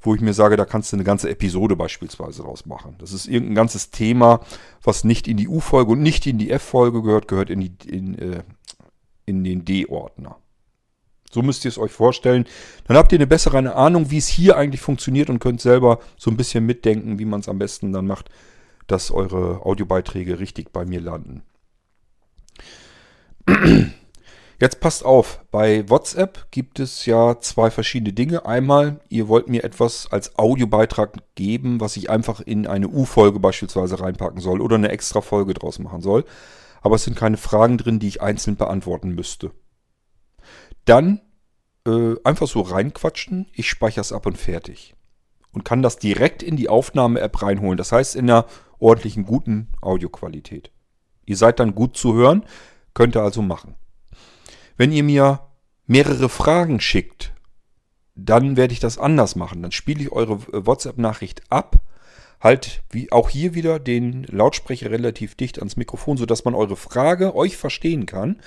wo 0.00 0.14
ich 0.14 0.20
mir 0.20 0.32
sage, 0.32 0.56
da 0.56 0.64
kannst 0.64 0.92
du 0.92 0.96
eine 0.96 1.04
ganze 1.04 1.28
Episode 1.28 1.74
beispielsweise 1.74 2.42
draus 2.42 2.64
machen. 2.64 2.94
Das 2.98 3.12
ist 3.12 3.26
irgendein 3.26 3.56
ganzes 3.56 3.90
Thema, 3.90 4.40
was 4.84 5.02
nicht 5.02 5.26
in 5.26 5.36
die 5.36 5.48
U-Folge 5.48 5.90
und 5.92 6.00
nicht 6.00 6.28
in 6.28 6.38
die 6.38 6.52
F-Folge 6.52 7.02
gehört, 7.02 7.26
gehört 7.26 7.50
in, 7.50 7.60
die, 7.60 7.88
in, 7.88 8.16
äh, 8.16 8.44
in 9.26 9.42
den 9.42 9.64
D-Ordner. 9.64 10.38
So 11.30 11.42
müsst 11.42 11.64
ihr 11.64 11.70
es 11.70 11.78
euch 11.78 11.92
vorstellen. 11.92 12.44
Dann 12.86 12.96
habt 12.96 13.12
ihr 13.12 13.18
eine 13.18 13.26
bessere 13.26 13.74
Ahnung, 13.74 14.10
wie 14.10 14.18
es 14.18 14.26
hier 14.26 14.56
eigentlich 14.56 14.80
funktioniert 14.80 15.30
und 15.30 15.38
könnt 15.38 15.60
selber 15.60 16.00
so 16.18 16.30
ein 16.30 16.36
bisschen 16.36 16.66
mitdenken, 16.66 17.18
wie 17.18 17.24
man 17.24 17.40
es 17.40 17.48
am 17.48 17.58
besten 17.58 17.92
dann 17.92 18.06
macht, 18.06 18.28
dass 18.88 19.12
eure 19.12 19.64
Audiobeiträge 19.64 20.40
richtig 20.40 20.72
bei 20.72 20.84
mir 20.84 21.00
landen. 21.00 21.42
Jetzt 24.60 24.80
passt 24.80 25.04
auf, 25.04 25.40
bei 25.50 25.88
WhatsApp 25.88 26.48
gibt 26.50 26.80
es 26.80 27.06
ja 27.06 27.40
zwei 27.40 27.70
verschiedene 27.70 28.12
Dinge. 28.12 28.44
Einmal, 28.44 29.00
ihr 29.08 29.28
wollt 29.28 29.48
mir 29.48 29.64
etwas 29.64 30.08
als 30.10 30.36
Audiobeitrag 30.36 31.16
geben, 31.34 31.80
was 31.80 31.96
ich 31.96 32.10
einfach 32.10 32.40
in 32.40 32.66
eine 32.66 32.88
U-Folge 32.88 33.40
beispielsweise 33.40 34.00
reinpacken 34.00 34.40
soll 34.40 34.60
oder 34.60 34.74
eine 34.74 34.90
extra 34.90 35.22
Folge 35.22 35.54
draus 35.54 35.78
machen 35.78 36.02
soll. 36.02 36.24
Aber 36.82 36.96
es 36.96 37.04
sind 37.04 37.16
keine 37.16 37.38
Fragen 37.38 37.78
drin, 37.78 38.00
die 38.00 38.08
ich 38.08 38.20
einzeln 38.20 38.56
beantworten 38.56 39.14
müsste 39.14 39.52
dann 40.84 41.20
äh, 41.86 42.14
einfach 42.24 42.46
so 42.46 42.60
reinquatschen, 42.60 43.46
ich 43.52 43.68
speichere 43.68 44.02
es 44.02 44.12
ab 44.12 44.26
und 44.26 44.38
fertig. 44.38 44.94
Und 45.52 45.64
kann 45.64 45.82
das 45.82 45.98
direkt 45.98 46.42
in 46.42 46.56
die 46.56 46.68
Aufnahme-App 46.68 47.42
reinholen. 47.42 47.76
Das 47.76 47.90
heißt 47.90 48.14
in 48.14 48.30
einer 48.30 48.46
ordentlichen, 48.78 49.24
guten 49.24 49.68
Audioqualität. 49.80 50.70
Ihr 51.26 51.36
seid 51.36 51.58
dann 51.58 51.74
gut 51.74 51.96
zu 51.96 52.14
hören, 52.14 52.44
könnt 52.94 53.16
ihr 53.16 53.22
also 53.22 53.42
machen. 53.42 53.74
Wenn 54.76 54.92
ihr 54.92 55.02
mir 55.02 55.40
mehrere 55.86 56.28
Fragen 56.28 56.80
schickt, 56.80 57.32
dann 58.14 58.56
werde 58.56 58.72
ich 58.72 58.80
das 58.80 58.98
anders 58.98 59.34
machen. 59.36 59.62
Dann 59.62 59.72
spiele 59.72 60.02
ich 60.02 60.12
eure 60.12 60.40
WhatsApp-Nachricht 60.66 61.42
ab, 61.50 61.80
halt 62.40 62.82
wie 62.90 63.10
auch 63.10 63.28
hier 63.28 63.54
wieder 63.54 63.78
den 63.78 64.24
Lautsprecher 64.24 64.90
relativ 64.90 65.34
dicht 65.34 65.58
ans 65.58 65.76
Mikrofon, 65.76 66.16
sodass 66.16 66.44
man 66.44 66.54
eure 66.54 66.76
Frage 66.76 67.34
euch 67.34 67.56
verstehen 67.56 68.06
kann 68.06 68.40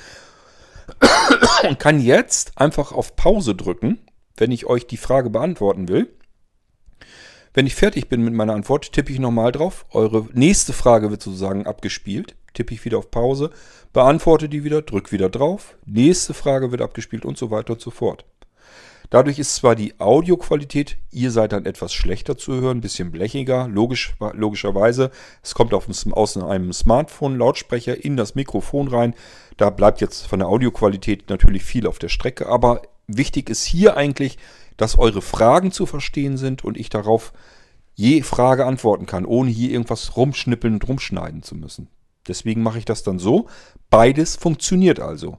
und 1.68 1.80
kann 1.80 2.00
jetzt 2.00 2.58
einfach 2.58 2.92
auf 2.92 3.16
Pause 3.16 3.56
drücken, 3.56 4.00
wenn 4.38 4.52
ich 4.52 4.66
euch 4.66 4.88
die 4.88 4.98
Frage 4.98 5.30
beantworten 5.30 5.88
will. 5.88 6.14
Wenn 7.54 7.68
ich 7.68 7.76
fertig 7.76 8.10
bin 8.10 8.24
mit 8.24 8.34
meiner 8.34 8.54
Antwort, 8.54 8.92
tippe 8.94 9.12
ich 9.12 9.20
nochmal 9.20 9.52
drauf. 9.52 9.86
Eure 9.92 10.28
nächste 10.34 10.74
Frage 10.74 11.12
wird 11.12 11.22
sozusagen 11.22 11.68
abgespielt. 11.68 12.36
Tippe 12.54 12.74
ich 12.74 12.86
wieder 12.86 13.00
auf 13.00 13.10
Pause, 13.10 13.52
beantworte 13.94 14.48
die 14.48 14.64
wieder, 14.64 14.82
drücke 14.84 15.12
wieder 15.12 15.30
drauf. 15.30 15.76
Nächste 15.86 16.34
Frage 16.34 16.72
wird 16.72 16.82
abgespielt 16.82 17.26
und 17.26 17.38
so 17.38 17.50
weiter 17.50 17.74
und 17.74 17.82
so 17.82 17.90
fort. 17.90 18.26
Dadurch 19.14 19.38
ist 19.38 19.54
zwar 19.54 19.76
die 19.76 20.00
Audioqualität, 20.00 20.98
ihr 21.12 21.30
seid 21.30 21.52
dann 21.52 21.68
etwas 21.68 21.94
schlechter 21.94 22.36
zu 22.36 22.54
hören, 22.54 22.80
ein 22.80 22.82
bisschen 22.82 23.12
blechiger, 23.12 23.68
logisch, 23.68 24.16
logischerweise. 24.34 25.12
Es 25.44 25.54
kommt 25.54 25.76
auf, 25.76 25.88
aus 26.14 26.36
einem 26.36 26.74
Smartphone-Lautsprecher 26.74 28.04
in 28.04 28.18
das 28.18 28.34
Mikrofon 28.34 28.88
rein. 28.88 29.14
Da 29.58 29.70
bleibt 29.70 30.02
jetzt 30.02 30.26
von 30.26 30.40
der 30.40 30.48
Audioqualität 30.48 31.30
natürlich 31.30 31.64
viel 31.64 31.86
auf 31.86 32.00
der 32.00 32.10
Strecke, 32.10 32.48
aber 32.48 32.82
wichtig 33.06 33.52
ist 33.52 33.66
hier 33.66 33.98
eigentlich, 33.98 34.40
dass 34.78 34.98
eure 34.98 35.22
Fragen 35.22 35.72
zu 35.72 35.86
verstehen 35.86 36.38
sind 36.38 36.64
und 36.64 36.76
ich 36.76 36.90
darauf 36.90 37.34
je 37.94 38.24
Frage 38.24 38.66
antworten 38.66 39.06
kann, 39.06 39.28
ohne 39.28 39.52
hier 39.52 39.70
irgendwas 39.70 40.18
rumschnippeln 40.18 40.74
und 40.74 40.88
rumschneiden 40.88 41.44
zu 41.44 41.54
müssen. 41.54 41.88
Deswegen 42.28 42.64
mache 42.64 42.80
ich 42.80 42.86
das 42.86 43.04
dann 43.04 43.20
so. 43.20 43.46
Beides 43.92 44.38
funktioniert 44.38 45.00
also. 45.00 45.38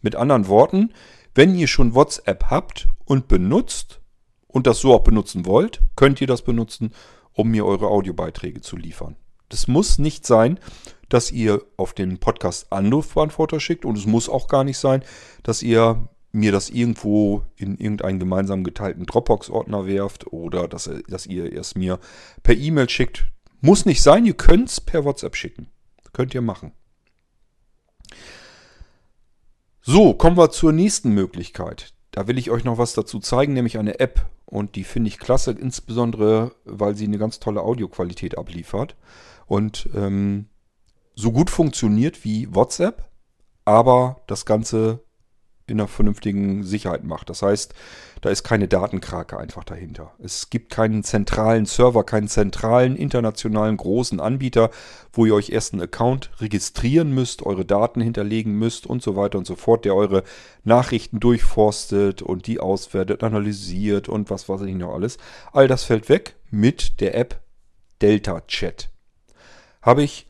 Mit 0.00 0.14
anderen 0.14 0.46
Worten, 0.46 0.92
wenn 1.40 1.54
ihr 1.54 1.68
schon 1.68 1.94
WhatsApp 1.94 2.50
habt 2.50 2.86
und 3.06 3.26
benutzt 3.26 4.02
und 4.46 4.66
das 4.66 4.80
so 4.80 4.92
auch 4.92 5.04
benutzen 5.04 5.46
wollt, 5.46 5.80
könnt 5.96 6.20
ihr 6.20 6.26
das 6.26 6.42
benutzen, 6.42 6.92
um 7.32 7.48
mir 7.48 7.64
eure 7.64 7.86
Audiobeiträge 7.86 8.60
zu 8.60 8.76
liefern. 8.76 9.16
Das 9.48 9.66
muss 9.66 9.98
nicht 9.98 10.26
sein, 10.26 10.60
dass 11.08 11.32
ihr 11.32 11.62
auf 11.78 11.94
den 11.94 12.18
Podcast 12.18 12.70
Anrufbeantworter 12.70 13.58
schickt 13.58 13.86
und 13.86 13.96
es 13.96 14.04
muss 14.04 14.28
auch 14.28 14.48
gar 14.48 14.64
nicht 14.64 14.76
sein, 14.76 15.02
dass 15.42 15.62
ihr 15.62 16.10
mir 16.30 16.52
das 16.52 16.68
irgendwo 16.68 17.46
in 17.56 17.78
irgendeinen 17.78 18.18
gemeinsam 18.18 18.62
geteilten 18.62 19.06
Dropbox-Ordner 19.06 19.86
werft 19.86 20.30
oder 20.34 20.68
dass, 20.68 20.90
dass 21.08 21.24
ihr 21.24 21.50
es 21.54 21.74
mir 21.74 22.00
per 22.42 22.54
E-Mail 22.54 22.90
schickt. 22.90 23.24
Muss 23.62 23.86
nicht 23.86 24.02
sein, 24.02 24.26
ihr 24.26 24.34
könnt 24.34 24.68
es 24.68 24.82
per 24.82 25.06
WhatsApp 25.06 25.36
schicken. 25.36 25.68
Könnt 26.12 26.34
ihr 26.34 26.42
machen. 26.42 26.72
So, 29.92 30.14
kommen 30.14 30.36
wir 30.36 30.52
zur 30.52 30.70
nächsten 30.70 31.10
Möglichkeit. 31.14 31.94
Da 32.12 32.28
will 32.28 32.38
ich 32.38 32.52
euch 32.52 32.62
noch 32.62 32.78
was 32.78 32.92
dazu 32.92 33.18
zeigen, 33.18 33.54
nämlich 33.54 33.76
eine 33.76 33.98
App. 33.98 34.24
Und 34.46 34.76
die 34.76 34.84
finde 34.84 35.08
ich 35.08 35.18
klasse, 35.18 35.50
insbesondere 35.50 36.52
weil 36.64 36.94
sie 36.94 37.06
eine 37.06 37.18
ganz 37.18 37.40
tolle 37.40 37.62
Audioqualität 37.62 38.38
abliefert. 38.38 38.94
Und 39.46 39.88
ähm, 39.96 40.46
so 41.16 41.32
gut 41.32 41.50
funktioniert 41.50 42.24
wie 42.24 42.54
WhatsApp, 42.54 43.10
aber 43.64 44.20
das 44.28 44.46
Ganze 44.46 45.02
in 45.70 45.80
einer 45.80 45.88
vernünftigen 45.88 46.64
Sicherheit 46.64 47.04
macht. 47.04 47.30
Das 47.30 47.42
heißt, 47.42 47.74
da 48.20 48.28
ist 48.28 48.42
keine 48.42 48.68
Datenkrake 48.68 49.38
einfach 49.38 49.64
dahinter. 49.64 50.12
Es 50.18 50.50
gibt 50.50 50.70
keinen 50.70 51.02
zentralen 51.02 51.64
Server, 51.66 52.04
keinen 52.04 52.28
zentralen 52.28 52.96
internationalen 52.96 53.76
großen 53.76 54.20
Anbieter, 54.20 54.70
wo 55.12 55.24
ihr 55.24 55.34
euch 55.34 55.50
erst 55.50 55.72
einen 55.72 55.82
Account 55.82 56.30
registrieren 56.40 57.12
müsst, 57.12 57.42
eure 57.42 57.64
Daten 57.64 58.00
hinterlegen 58.00 58.52
müsst 58.58 58.86
und 58.86 59.02
so 59.02 59.16
weiter 59.16 59.38
und 59.38 59.46
so 59.46 59.56
fort, 59.56 59.84
der 59.84 59.94
eure 59.94 60.22
Nachrichten 60.64 61.20
durchforstet 61.20 62.20
und 62.20 62.46
die 62.46 62.60
auswertet, 62.60 63.22
analysiert 63.22 64.08
und 64.08 64.28
was 64.28 64.48
weiß 64.48 64.62
ich 64.62 64.74
noch 64.74 64.92
alles. 64.92 65.16
All 65.52 65.68
das 65.68 65.84
fällt 65.84 66.08
weg 66.08 66.36
mit 66.50 67.00
der 67.00 67.14
App 67.14 67.40
Delta 68.02 68.42
Chat. 68.42 68.90
Habe 69.82 70.02
ich 70.02 70.26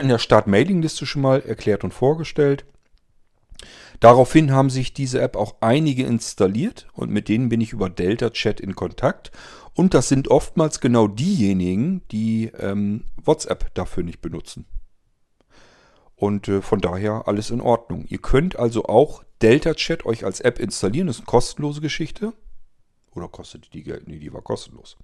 in 0.00 0.08
der 0.08 0.18
Start-Mailing-Liste 0.18 1.06
schon 1.06 1.22
mal 1.22 1.40
erklärt 1.40 1.84
und 1.84 1.94
vorgestellt. 1.94 2.64
Daraufhin 4.00 4.52
haben 4.52 4.70
sich 4.70 4.92
diese 4.92 5.20
App 5.20 5.36
auch 5.36 5.56
einige 5.60 6.04
installiert 6.04 6.86
und 6.92 7.10
mit 7.10 7.28
denen 7.28 7.48
bin 7.48 7.60
ich 7.60 7.72
über 7.72 7.90
Delta 7.90 8.30
Chat 8.30 8.60
in 8.60 8.74
Kontakt. 8.74 9.32
Und 9.74 9.94
das 9.94 10.08
sind 10.08 10.28
oftmals 10.28 10.80
genau 10.80 11.08
diejenigen, 11.08 12.02
die 12.10 12.46
ähm, 12.58 13.04
WhatsApp 13.16 13.74
dafür 13.74 14.02
nicht 14.02 14.20
benutzen. 14.20 14.66
Und 16.16 16.48
äh, 16.48 16.62
von 16.62 16.80
daher 16.80 17.28
alles 17.28 17.50
in 17.50 17.60
Ordnung. 17.60 18.04
Ihr 18.08 18.18
könnt 18.18 18.56
also 18.58 18.86
auch 18.86 19.22
Delta 19.40 19.74
Chat 19.74 20.04
euch 20.04 20.24
als 20.24 20.40
App 20.40 20.58
installieren. 20.58 21.06
Das 21.06 21.16
ist 21.16 21.20
eine 21.20 21.26
kostenlose 21.26 21.80
Geschichte. 21.80 22.32
Oder 23.14 23.28
kostet 23.28 23.72
die 23.72 23.84
Geld? 23.84 24.08
Nee, 24.08 24.18
die 24.18 24.32
war 24.32 24.42
kostenlos. 24.42 24.96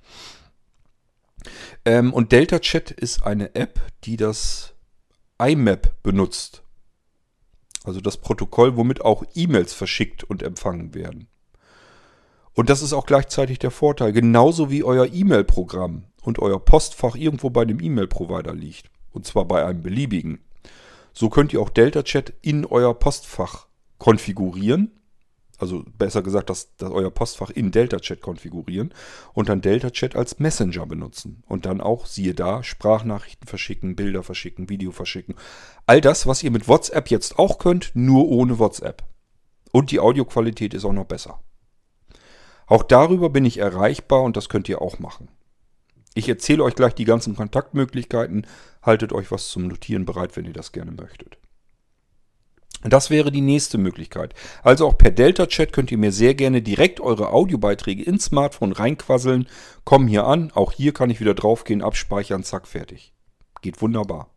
Ähm, 1.84 2.12
und 2.12 2.32
Delta 2.32 2.58
Chat 2.58 2.90
ist 2.90 3.24
eine 3.24 3.54
App, 3.54 3.80
die 4.04 4.16
das 4.16 4.74
IMAP 5.40 6.02
benutzt. 6.02 6.63
Also 7.84 8.00
das 8.00 8.16
Protokoll, 8.16 8.76
womit 8.76 9.02
auch 9.02 9.22
E-Mails 9.34 9.72
verschickt 9.72 10.24
und 10.24 10.42
empfangen 10.42 10.94
werden. 10.94 11.28
Und 12.54 12.70
das 12.70 12.82
ist 12.82 12.92
auch 12.92 13.06
gleichzeitig 13.06 13.58
der 13.58 13.70
Vorteil, 13.70 14.12
genauso 14.12 14.70
wie 14.70 14.82
euer 14.82 15.06
E-Mail-Programm 15.12 16.04
und 16.22 16.38
euer 16.38 16.64
Postfach 16.64 17.14
irgendwo 17.14 17.50
bei 17.50 17.64
dem 17.64 17.80
E-Mail-Provider 17.80 18.54
liegt. 18.54 18.90
Und 19.12 19.26
zwar 19.26 19.44
bei 19.44 19.64
einem 19.64 19.82
beliebigen. 19.82 20.40
So 21.12 21.28
könnt 21.28 21.52
ihr 21.52 21.60
auch 21.60 21.70
Delta 21.70 22.02
Chat 22.02 22.32
in 22.42 22.64
euer 22.64 22.98
Postfach 22.98 23.66
konfigurieren 23.98 24.90
also 25.58 25.84
besser 25.96 26.22
gesagt, 26.22 26.50
dass, 26.50 26.74
dass 26.76 26.90
euer 26.90 27.10
Postfach 27.10 27.50
in 27.50 27.70
Delta 27.70 27.98
Chat 27.98 28.20
konfigurieren 28.20 28.92
und 29.32 29.48
dann 29.48 29.60
Delta 29.60 29.90
Chat 29.90 30.16
als 30.16 30.38
Messenger 30.38 30.86
benutzen. 30.86 31.42
Und 31.46 31.66
dann 31.66 31.80
auch, 31.80 32.06
siehe 32.06 32.34
da, 32.34 32.62
Sprachnachrichten 32.62 33.46
verschicken, 33.46 33.96
Bilder 33.96 34.22
verschicken, 34.22 34.68
Video 34.68 34.90
verschicken. 34.90 35.36
All 35.86 36.00
das, 36.00 36.26
was 36.26 36.42
ihr 36.42 36.50
mit 36.50 36.68
WhatsApp 36.68 37.10
jetzt 37.10 37.38
auch 37.38 37.58
könnt, 37.58 37.92
nur 37.94 38.28
ohne 38.28 38.58
WhatsApp. 38.58 39.04
Und 39.72 39.90
die 39.90 40.00
Audioqualität 40.00 40.74
ist 40.74 40.84
auch 40.84 40.92
noch 40.92 41.06
besser. 41.06 41.40
Auch 42.66 42.82
darüber 42.82 43.30
bin 43.30 43.44
ich 43.44 43.58
erreichbar 43.58 44.22
und 44.22 44.36
das 44.36 44.48
könnt 44.48 44.68
ihr 44.68 44.80
auch 44.80 44.98
machen. 44.98 45.28
Ich 46.14 46.28
erzähle 46.28 46.62
euch 46.62 46.76
gleich 46.76 46.94
die 46.94 47.04
ganzen 47.04 47.34
Kontaktmöglichkeiten. 47.34 48.46
Haltet 48.82 49.12
euch 49.12 49.30
was 49.30 49.48
zum 49.48 49.66
Notieren 49.66 50.04
bereit, 50.04 50.36
wenn 50.36 50.44
ihr 50.44 50.52
das 50.52 50.72
gerne 50.72 50.92
möchtet. 50.92 51.38
Das 52.84 53.08
wäre 53.08 53.32
die 53.32 53.40
nächste 53.40 53.78
Möglichkeit. 53.78 54.34
Also 54.62 54.86
auch 54.86 54.98
per 54.98 55.10
Delta-Chat 55.10 55.72
könnt 55.72 55.90
ihr 55.90 55.96
mir 55.96 56.12
sehr 56.12 56.34
gerne 56.34 56.60
direkt 56.60 57.00
eure 57.00 57.30
Audiobeiträge 57.30 58.02
ins 58.02 58.26
Smartphone 58.26 58.72
reinquasseln. 58.72 59.48
Kommen 59.84 60.06
hier 60.06 60.26
an. 60.26 60.52
Auch 60.54 60.72
hier 60.72 60.92
kann 60.92 61.08
ich 61.08 61.18
wieder 61.18 61.34
draufgehen, 61.34 61.80
abspeichern, 61.80 62.44
zack, 62.44 62.68
fertig. 62.68 63.14
Geht 63.62 63.80
wunderbar. 63.80 64.34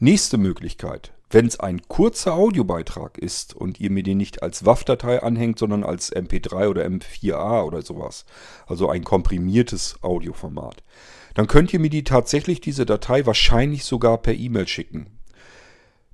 Nächste 0.00 0.36
Möglichkeit. 0.36 1.12
Wenn 1.30 1.46
es 1.46 1.60
ein 1.60 1.82
kurzer 1.86 2.34
Audiobeitrag 2.34 3.18
ist 3.18 3.54
und 3.54 3.78
ihr 3.78 3.90
mir 3.90 4.02
den 4.02 4.16
nicht 4.16 4.42
als 4.42 4.64
WAV-Datei 4.64 5.22
anhängt, 5.22 5.58
sondern 5.58 5.84
als 5.84 6.10
MP3 6.10 6.68
oder 6.68 6.86
M4A 6.86 7.64
oder 7.64 7.82
sowas, 7.82 8.24
also 8.66 8.88
ein 8.88 9.04
komprimiertes 9.04 10.02
Audioformat, 10.02 10.82
dann 11.34 11.46
könnt 11.46 11.72
ihr 11.72 11.80
mir 11.80 11.90
die 11.90 12.02
tatsächlich 12.02 12.60
diese 12.60 12.86
Datei 12.86 13.26
wahrscheinlich 13.26 13.84
sogar 13.84 14.18
per 14.18 14.34
E-Mail 14.34 14.66
schicken. 14.66 15.17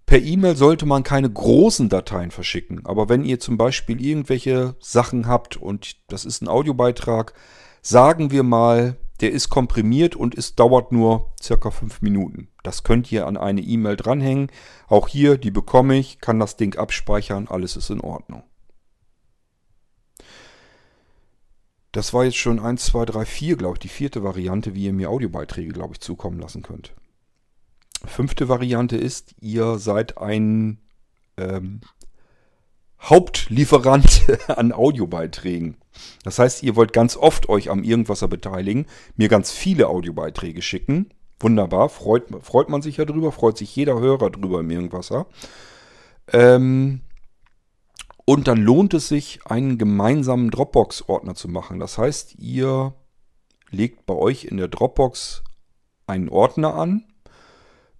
Per 0.06 0.20
E-Mail 0.20 0.54
sollte 0.54 0.84
man 0.84 1.02
keine 1.02 1.30
großen 1.30 1.88
Dateien 1.88 2.30
verschicken, 2.30 2.84
aber 2.84 3.08
wenn 3.08 3.24
ihr 3.24 3.40
zum 3.40 3.56
Beispiel 3.56 4.04
irgendwelche 4.04 4.76
Sachen 4.78 5.26
habt 5.26 5.56
und 5.56 5.96
das 6.08 6.24
ist 6.24 6.42
ein 6.42 6.48
Audiobeitrag, 6.48 7.32
sagen 7.80 8.30
wir 8.30 8.42
mal, 8.42 8.98
der 9.20 9.32
ist 9.32 9.48
komprimiert 9.48 10.16
und 10.16 10.36
es 10.36 10.54
dauert 10.54 10.92
nur 10.92 11.32
circa 11.40 11.70
fünf 11.70 12.02
Minuten. 12.02 12.48
Das 12.62 12.82
könnt 12.82 13.10
ihr 13.12 13.26
an 13.26 13.36
eine 13.36 13.60
E-Mail 13.60 13.96
dranhängen. 13.96 14.50
Auch 14.88 15.08
hier, 15.08 15.38
die 15.38 15.50
bekomme 15.50 15.96
ich, 15.96 16.20
kann 16.20 16.38
das 16.38 16.56
Ding 16.56 16.76
abspeichern, 16.76 17.48
alles 17.48 17.76
ist 17.76 17.90
in 17.90 18.00
Ordnung. 18.00 18.42
Das 21.92 22.12
war 22.12 22.24
jetzt 22.24 22.36
schon 22.36 22.58
1, 22.58 22.86
2, 22.86 23.04
3, 23.04 23.24
4, 23.24 23.56
glaube 23.56 23.76
ich, 23.76 23.78
die 23.78 23.88
vierte 23.88 24.24
Variante, 24.24 24.74
wie 24.74 24.86
ihr 24.86 24.92
mir 24.92 25.10
Audiobeiträge, 25.10 25.72
glaube 25.72 25.94
ich, 25.94 26.00
zukommen 26.00 26.40
lassen 26.40 26.62
könnt. 26.62 26.92
Fünfte 28.06 28.48
Variante 28.48 28.96
ist, 28.96 29.34
ihr 29.40 29.78
seid 29.78 30.18
ein 30.18 30.78
ähm, 31.36 31.80
Hauptlieferant 33.00 34.24
an 34.48 34.72
Audiobeiträgen. 34.72 35.76
Das 36.24 36.38
heißt, 36.38 36.62
ihr 36.62 36.76
wollt 36.76 36.92
ganz 36.92 37.16
oft 37.16 37.48
euch 37.48 37.70
am 37.70 37.84
Irgendwasser 37.84 38.28
beteiligen, 38.28 38.86
mir 39.16 39.28
ganz 39.28 39.52
viele 39.52 39.88
Audiobeiträge 39.88 40.62
schicken. 40.62 41.10
Wunderbar, 41.40 41.88
freut, 41.88 42.24
freut 42.42 42.68
man 42.68 42.82
sich 42.82 42.96
ja 42.96 43.04
drüber, 43.04 43.32
freut 43.32 43.58
sich 43.58 43.74
jeder 43.76 43.98
Hörer 43.98 44.30
drüber 44.30 44.60
im 44.60 44.70
Irgendwasser. 44.70 45.26
Ähm, 46.32 47.00
und 48.24 48.48
dann 48.48 48.62
lohnt 48.62 48.94
es 48.94 49.08
sich, 49.08 49.40
einen 49.44 49.76
gemeinsamen 49.76 50.50
Dropbox-Ordner 50.50 51.34
zu 51.34 51.48
machen. 51.48 51.78
Das 51.78 51.98
heißt, 51.98 52.36
ihr 52.38 52.94
legt 53.70 54.06
bei 54.06 54.14
euch 54.14 54.44
in 54.44 54.56
der 54.56 54.68
Dropbox 54.68 55.42
einen 56.06 56.28
Ordner 56.30 56.74
an, 56.74 57.04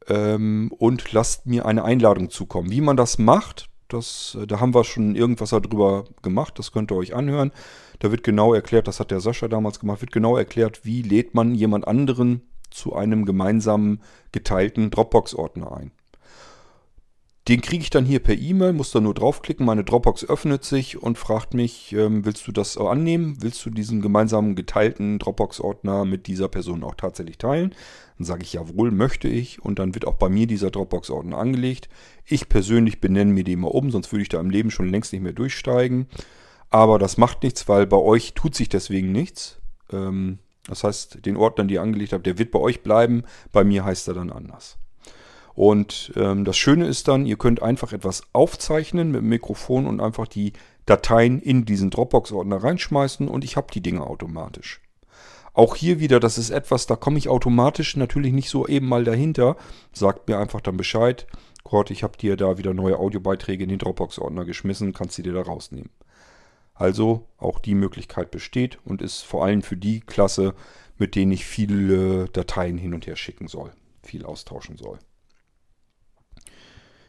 ähm, 0.08 0.72
und 0.78 1.12
lasst 1.12 1.46
mir 1.46 1.66
eine 1.66 1.84
Einladung 1.84 2.30
zukommen. 2.30 2.70
Wie 2.70 2.80
man 2.80 2.96
das 2.96 3.18
macht, 3.18 3.68
das, 3.88 4.36
äh, 4.40 4.46
da 4.46 4.60
haben 4.60 4.74
wir 4.74 4.84
schon 4.84 5.14
irgendwas 5.14 5.50
darüber 5.50 6.04
gemacht, 6.22 6.58
das 6.58 6.72
könnt 6.72 6.90
ihr 6.90 6.96
euch 6.96 7.14
anhören. 7.14 7.52
Da 8.00 8.10
wird 8.10 8.24
genau 8.24 8.54
erklärt, 8.54 8.88
das 8.88 9.00
hat 9.00 9.10
der 9.10 9.20
Sascha 9.20 9.48
damals 9.48 9.78
gemacht, 9.80 10.00
wird 10.00 10.12
genau 10.12 10.36
erklärt, 10.36 10.84
wie 10.84 11.02
lädt 11.02 11.34
man 11.34 11.54
jemand 11.54 11.86
anderen 11.86 12.42
zu 12.70 12.94
einem 12.94 13.24
gemeinsamen 13.24 14.00
geteilten 14.32 14.90
Dropbox-Ordner 14.90 15.76
ein. 15.76 15.92
Den 17.46 17.60
kriege 17.60 17.82
ich 17.82 17.90
dann 17.90 18.06
hier 18.06 18.20
per 18.20 18.38
E-Mail, 18.38 18.72
muss 18.72 18.90
da 18.90 19.00
nur 19.00 19.12
draufklicken, 19.12 19.66
meine 19.66 19.84
Dropbox 19.84 20.24
öffnet 20.24 20.64
sich 20.64 21.02
und 21.02 21.18
fragt 21.18 21.52
mich, 21.52 21.92
ähm, 21.92 22.24
willst 22.24 22.46
du 22.46 22.52
das 22.52 22.78
annehmen? 22.78 23.36
Willst 23.40 23.66
du 23.66 23.70
diesen 23.70 24.00
gemeinsamen 24.00 24.54
geteilten 24.54 25.18
Dropbox-Ordner 25.18 26.06
mit 26.06 26.26
dieser 26.26 26.48
Person 26.48 26.82
auch 26.82 26.94
tatsächlich 26.94 27.36
teilen? 27.36 27.74
Dann 28.16 28.24
sage 28.24 28.44
ich 28.44 28.54
jawohl, 28.54 28.92
möchte 28.92 29.28
ich 29.28 29.62
und 29.62 29.78
dann 29.78 29.94
wird 29.94 30.06
auch 30.06 30.14
bei 30.14 30.30
mir 30.30 30.46
dieser 30.46 30.70
Dropbox-Ordner 30.70 31.36
angelegt. 31.36 31.90
Ich 32.24 32.48
persönlich 32.48 33.02
benenne 33.02 33.34
mir 33.34 33.44
den 33.44 33.60
mal 33.60 33.68
um, 33.68 33.90
sonst 33.90 34.10
würde 34.10 34.22
ich 34.22 34.30
da 34.30 34.40
im 34.40 34.48
Leben 34.48 34.70
schon 34.70 34.88
längst 34.88 35.12
nicht 35.12 35.22
mehr 35.22 35.34
durchsteigen. 35.34 36.06
Aber 36.70 36.98
das 36.98 37.18
macht 37.18 37.42
nichts, 37.42 37.68
weil 37.68 37.86
bei 37.86 37.98
euch 37.98 38.32
tut 38.32 38.54
sich 38.54 38.70
deswegen 38.70 39.12
nichts. 39.12 39.60
Ähm, 39.92 40.38
das 40.66 40.82
heißt, 40.82 41.26
den 41.26 41.36
Ordner, 41.36 41.64
den 41.64 41.74
ihr 41.74 41.82
angelegt 41.82 42.14
habt, 42.14 42.24
der 42.24 42.38
wird 42.38 42.52
bei 42.52 42.58
euch 42.58 42.82
bleiben. 42.82 43.24
Bei 43.52 43.64
mir 43.64 43.84
heißt 43.84 44.08
er 44.08 44.14
dann 44.14 44.32
anders. 44.32 44.78
Und 45.54 46.12
ähm, 46.16 46.44
das 46.44 46.56
Schöne 46.56 46.86
ist 46.86 47.06
dann, 47.08 47.26
ihr 47.26 47.36
könnt 47.36 47.62
einfach 47.62 47.92
etwas 47.92 48.22
aufzeichnen 48.32 49.12
mit 49.12 49.20
dem 49.20 49.28
Mikrofon 49.28 49.86
und 49.86 50.00
einfach 50.00 50.26
die 50.26 50.52
Dateien 50.86 51.40
in 51.40 51.64
diesen 51.64 51.90
Dropbox-Ordner 51.90 52.62
reinschmeißen 52.62 53.28
und 53.28 53.44
ich 53.44 53.56
habe 53.56 53.68
die 53.72 53.80
Dinge 53.80 54.06
automatisch. 54.06 54.80
Auch 55.52 55.76
hier 55.76 56.00
wieder, 56.00 56.18
das 56.18 56.36
ist 56.36 56.50
etwas, 56.50 56.86
da 56.86 56.96
komme 56.96 57.18
ich 57.18 57.28
automatisch 57.28 57.96
natürlich 57.96 58.32
nicht 58.32 58.50
so 58.50 58.66
eben 58.66 58.88
mal 58.88 59.04
dahinter. 59.04 59.56
Sagt 59.92 60.28
mir 60.28 60.38
einfach 60.38 60.60
dann 60.60 60.76
Bescheid. 60.76 61.28
Gott, 61.62 61.92
ich 61.92 62.02
habe 62.02 62.18
dir 62.18 62.36
da 62.36 62.58
wieder 62.58 62.74
neue 62.74 62.98
Audiobeiträge 62.98 63.62
in 63.62 63.70
den 63.70 63.78
Dropbox-Ordner 63.78 64.44
geschmissen, 64.44 64.92
kannst 64.92 65.16
du 65.16 65.22
dir 65.22 65.32
da 65.32 65.42
rausnehmen. 65.42 65.90
Also 66.74 67.28
auch 67.38 67.60
die 67.60 67.76
Möglichkeit 67.76 68.32
besteht 68.32 68.78
und 68.84 69.00
ist 69.00 69.22
vor 69.22 69.44
allem 69.44 69.62
für 69.62 69.76
die 69.76 70.00
Klasse, 70.00 70.54
mit 70.98 71.14
denen 71.14 71.30
ich 71.30 71.46
viele 71.46 72.28
Dateien 72.28 72.76
hin 72.76 72.92
und 72.92 73.06
her 73.06 73.16
schicken 73.16 73.46
soll, 73.46 73.70
viel 74.02 74.26
austauschen 74.26 74.76
soll. 74.76 74.98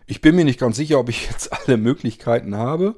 Ich 0.08 0.22
bin 0.22 0.36
mir 0.36 0.46
nicht 0.46 0.60
ganz 0.60 0.76
sicher, 0.76 1.00
ob 1.00 1.10
ich 1.10 1.26
jetzt 1.28 1.52
alle 1.54 1.78
Möglichkeiten 1.78 2.56
habe, 2.56 2.94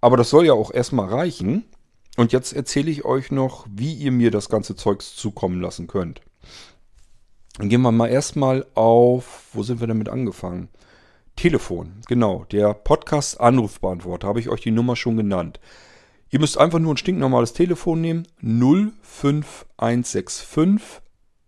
aber 0.00 0.16
das 0.16 0.30
soll 0.30 0.46
ja 0.46 0.52
auch 0.52 0.72
erstmal 0.72 1.08
reichen. 1.08 1.64
Und 2.16 2.32
jetzt 2.32 2.52
erzähle 2.52 2.90
ich 2.90 3.04
euch 3.04 3.30
noch, 3.30 3.66
wie 3.70 3.94
ihr 3.94 4.10
mir 4.10 4.32
das 4.32 4.48
ganze 4.48 4.74
Zeugs 4.74 5.14
zukommen 5.14 5.60
lassen 5.60 5.86
könnt. 5.86 6.22
Dann 7.56 7.68
gehen 7.68 7.82
wir 7.82 7.92
mal 7.92 8.08
erstmal 8.08 8.66
auf, 8.74 9.50
wo 9.52 9.62
sind 9.62 9.80
wir 9.80 9.86
damit 9.86 10.08
angefangen? 10.08 10.68
Telefon, 11.36 11.92
genau, 12.08 12.44
der 12.50 12.74
Podcast-Anrufbeantworter, 12.74 14.26
habe 14.28 14.40
ich 14.40 14.48
euch 14.48 14.60
die 14.60 14.72
Nummer 14.72 14.96
schon 14.96 15.16
genannt. 15.16 15.60
Ihr 16.30 16.40
müsst 16.40 16.58
einfach 16.58 16.78
nur 16.78 16.94
ein 16.94 16.98
stinknormales 16.98 17.52
Telefon 17.52 18.00
nehmen, 18.00 18.26
05165 18.42 21.00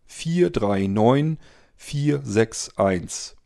439 0.06 1.38
461. 1.76 3.36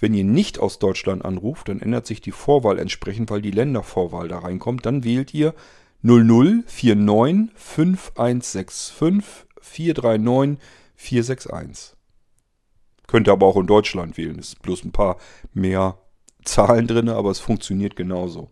Wenn 0.00 0.14
ihr 0.14 0.24
nicht 0.24 0.58
aus 0.58 0.78
Deutschland 0.78 1.24
anruft, 1.24 1.68
dann 1.68 1.80
ändert 1.80 2.06
sich 2.06 2.22
die 2.22 2.32
Vorwahl 2.32 2.78
entsprechend, 2.78 3.30
weil 3.30 3.42
die 3.42 3.50
Ländervorwahl 3.50 4.28
da 4.28 4.38
reinkommt. 4.38 4.86
Dann 4.86 5.04
wählt 5.04 5.34
ihr 5.34 5.54
0049 6.02 7.50
5165 7.54 9.46
439 9.60 10.58
461. 10.96 11.96
Könnt 13.06 13.28
ihr 13.28 13.32
aber 13.32 13.46
auch 13.46 13.56
in 13.56 13.66
Deutschland 13.66 14.16
wählen. 14.16 14.38
Es 14.38 14.48
ist 14.48 14.62
bloß 14.62 14.84
ein 14.84 14.92
paar 14.92 15.18
mehr 15.52 15.98
Zahlen 16.44 16.86
drin, 16.86 17.10
aber 17.10 17.30
es 17.30 17.38
funktioniert 17.38 17.94
genauso. 17.94 18.50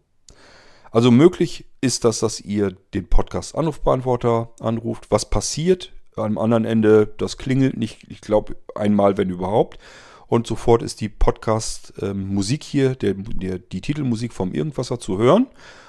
Also 0.90 1.10
möglich 1.10 1.66
ist 1.80 2.04
das, 2.04 2.20
dass 2.20 2.40
ihr 2.40 2.72
den 2.92 3.08
Podcast 3.08 3.54
Anrufbeantworter 3.54 4.52
anruft. 4.60 5.10
Was 5.10 5.30
passiert? 5.30 5.92
Am 6.16 6.36
anderen 6.36 6.64
Ende, 6.64 7.06
das 7.06 7.38
klingelt 7.38 7.76
nicht, 7.76 8.10
ich 8.10 8.20
glaube 8.20 8.56
einmal, 8.74 9.16
wenn 9.16 9.30
überhaupt 9.30 9.78
und 10.28 10.46
sofort 10.46 10.82
ist 10.82 11.00
die 11.00 11.08
Podcast-Musik 11.08 12.62
ähm, 12.62 12.68
hier, 12.70 12.94
der, 12.94 13.14
der, 13.14 13.58
die 13.58 13.80
Titelmusik 13.80 14.32
vom 14.32 14.52
Irgendwasser 14.52 15.00
zu 15.00 15.18
hören. 15.18 15.46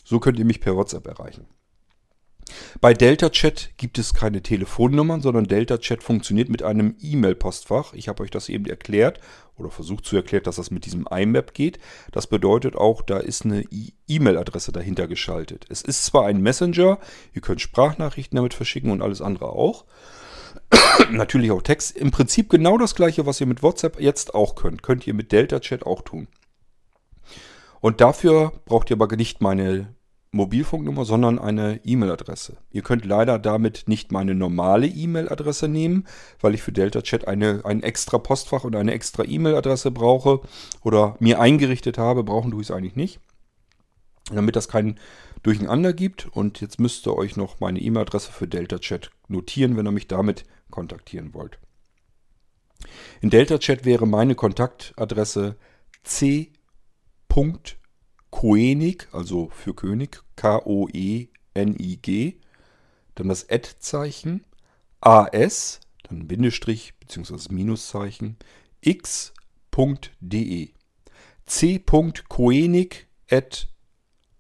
So 0.05 0.18
könnt 0.18 0.38
ihr 0.38 0.44
mich 0.44 0.61
per 0.61 0.77
WhatsApp 0.77 1.07
erreichen. 1.07 1.46
Bei 2.81 2.95
Delta 2.95 3.31
Chat 3.31 3.71
gibt 3.77 3.99
es 3.99 4.15
keine 4.15 4.43
Telefonnummern, 4.43 5.21
sondern 5.21 5.45
Delta 5.45 5.79
Chat 5.79 6.03
funktioniert 6.03 6.49
mit 6.49 6.63
einem 6.63 6.97
E-Mail-Postfach. 7.01 7.93
Ich 7.95 8.09
habe 8.09 8.23
euch 8.23 8.31
das 8.31 8.49
eben 8.49 8.67
erklärt 8.67 9.21
oder 9.57 9.71
versucht 9.71 10.05
zu 10.05 10.17
erklären, 10.17 10.45
dass 10.45 10.57
das 10.57 10.71
mit 10.71 10.87
diesem 10.87 11.07
IMAP 11.11 11.55
geht. 11.55 11.79
Das 12.13 12.27
bedeutet 12.27 12.77
auch, 12.77 13.03
da 13.03 13.19
ist 13.19 13.45
eine 13.45 13.65
E-Mail-Adresse 14.09 14.73
dahinter 14.73 15.07
geschaltet. 15.07 15.67
Es 15.69 15.83
ist 15.83 16.05
zwar 16.05 16.27
ein 16.27 16.41
Messenger, 16.41 16.99
ihr 17.35 17.43
könnt 17.43 17.61
Sprachnachrichten 17.61 18.37
damit 18.37 18.55
verschicken 18.55 18.91
und 18.91 19.03
alles 19.03 19.21
andere 19.21 19.51
auch. 19.51 19.85
Natürlich 21.11 21.51
auch 21.51 21.63
Text. 21.63 21.97
Im 21.97 22.11
Prinzip 22.11 22.49
genau 22.51 22.79
das 22.79 22.95
gleiche, 22.95 23.27
was 23.27 23.41
ihr 23.41 23.47
mit 23.47 23.63
WhatsApp 23.63 24.01
jetzt 24.01 24.35
auch 24.35 24.55
könnt. 24.55 24.83
Könnt 24.83 25.07
ihr 25.07 25.15
mit 25.15 25.33
Delta 25.33 25.61
Chat 25.61 25.85
auch 25.85 26.03
tun. 26.03 26.29
Und 27.81 28.01
dafür 28.01 28.53
braucht 28.67 28.91
ihr 28.91 28.97
aber 28.97 29.15
nicht 29.17 29.41
meine 29.41 29.95
Mobilfunknummer, 30.33 31.05
sondern 31.05 31.38
eine 31.40 31.81
E-Mail-Adresse. 31.85 32.57
Ihr 32.71 32.83
könnt 32.83 33.05
leider 33.05 33.38
damit 33.38 33.85
nicht 33.87 34.12
meine 34.12 34.35
normale 34.35 34.87
E-Mail-Adresse 34.87 35.66
nehmen, 35.66 36.07
weil 36.40 36.55
ich 36.55 36.62
für 36.62 36.73
Delta 36.73 37.03
Chat 37.03 37.27
eine, 37.27 37.62
ein 37.64 37.83
extra 37.83 38.19
Postfach 38.19 38.62
und 38.62 38.77
eine 38.77 38.93
extra 38.93 39.25
E-Mail-Adresse 39.25 39.90
brauche 39.90 40.40
oder 40.83 41.16
mir 41.19 41.40
eingerichtet 41.40 41.99
habe. 41.99 42.23
Brauchen 42.23 42.53
tue 42.53 42.61
ich 42.61 42.69
es 42.69 42.75
eigentlich 42.75 42.97
nicht. 42.97 43.21
Damit 44.33 44.55
das 44.55 44.69
kein 44.69 45.01
Durcheinander 45.43 45.93
gibt. 45.93 46.29
Und 46.29 46.61
jetzt 46.61 46.79
müsst 46.79 47.09
ihr 47.09 47.16
euch 47.16 47.37
noch 47.37 47.59
meine 47.59 47.81
E-Mail-Adresse 47.81 48.31
für 48.31 48.47
Delta 48.47 48.79
Chat 48.79 49.11
notieren, 49.27 49.77
wenn 49.77 49.87
ihr 49.87 49.93
mich 49.93 50.07
damit 50.07 50.45
kontaktieren 50.71 51.35
wollt. 51.35 51.59
In 53.21 53.31
Delta 53.31 53.59
Chat 53.59 53.85
wäre 53.85 54.07
meine 54.07 54.37
Kontaktadresse 54.37 55.57
c. 56.05 56.53
Koenig, 58.31 59.09
also 59.12 59.51
für 59.51 59.75
König, 59.75 60.23
K-O-E-N-I-G, 60.37 62.37
dann 63.14 63.29
das 63.29 63.49
Ad-Zeichen, 63.49 64.45
AS, 65.01 65.81
dann 66.05 66.27
Bindestrich 66.27 66.95
bzw. 67.01 67.53
Minuszeichen, 67.53 68.37
x.de. 68.81 70.71
c.koenig 71.47 73.07
at 73.31 73.69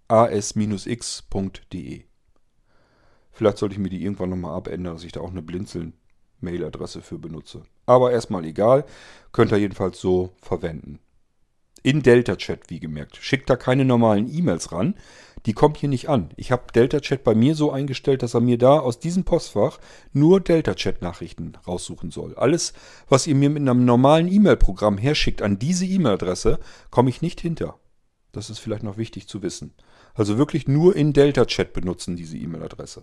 as-x.de. 0.08 2.04
Vielleicht 3.32 3.58
sollte 3.58 3.74
ich 3.74 3.78
mir 3.78 3.90
die 3.90 4.02
irgendwann 4.02 4.30
nochmal 4.30 4.56
abändern, 4.56 4.94
dass 4.94 5.04
ich 5.04 5.12
da 5.12 5.20
auch 5.20 5.30
eine 5.30 5.42
Blinzeln 5.42 5.94
Mailadresse 6.40 7.02
für 7.02 7.18
benutze. 7.18 7.62
Aber 7.86 8.12
erstmal 8.12 8.44
egal, 8.44 8.84
könnt 9.32 9.52
ihr 9.52 9.58
jedenfalls 9.58 10.00
so 10.00 10.32
verwenden. 10.40 11.00
In 11.82 12.02
Delta 12.02 12.36
Chat, 12.36 12.68
wie 12.68 12.80
gemerkt. 12.80 13.16
Schickt 13.20 13.48
da 13.48 13.56
keine 13.56 13.84
normalen 13.84 14.32
E-Mails 14.32 14.72
ran. 14.72 14.94
Die 15.46 15.54
kommen 15.54 15.74
hier 15.74 15.88
nicht 15.88 16.10
an. 16.10 16.28
Ich 16.36 16.52
habe 16.52 16.70
Delta 16.74 17.00
Chat 17.00 17.24
bei 17.24 17.34
mir 17.34 17.54
so 17.54 17.72
eingestellt, 17.72 18.22
dass 18.22 18.34
er 18.34 18.40
mir 18.40 18.58
da 18.58 18.78
aus 18.78 18.98
diesem 18.98 19.24
Postfach 19.24 19.78
nur 20.12 20.40
Delta 20.40 20.74
Chat 20.74 21.00
Nachrichten 21.00 21.54
raussuchen 21.66 22.10
soll. 22.10 22.34
Alles, 22.34 22.74
was 23.08 23.26
ihr 23.26 23.34
mir 23.34 23.48
mit 23.48 23.62
einem 23.62 23.86
normalen 23.86 24.30
E-Mail-Programm 24.30 24.98
herschickt 24.98 25.40
an 25.40 25.58
diese 25.58 25.86
E-Mail-Adresse, 25.86 26.58
komme 26.90 27.08
ich 27.08 27.22
nicht 27.22 27.40
hinter. 27.40 27.78
Das 28.32 28.50
ist 28.50 28.58
vielleicht 28.58 28.82
noch 28.82 28.98
wichtig 28.98 29.28
zu 29.28 29.42
wissen. 29.42 29.72
Also 30.14 30.36
wirklich 30.36 30.68
nur 30.68 30.94
in 30.94 31.14
Delta 31.14 31.46
Chat 31.46 31.72
benutzen 31.72 32.16
diese 32.16 32.36
E-Mail-Adresse. 32.36 33.02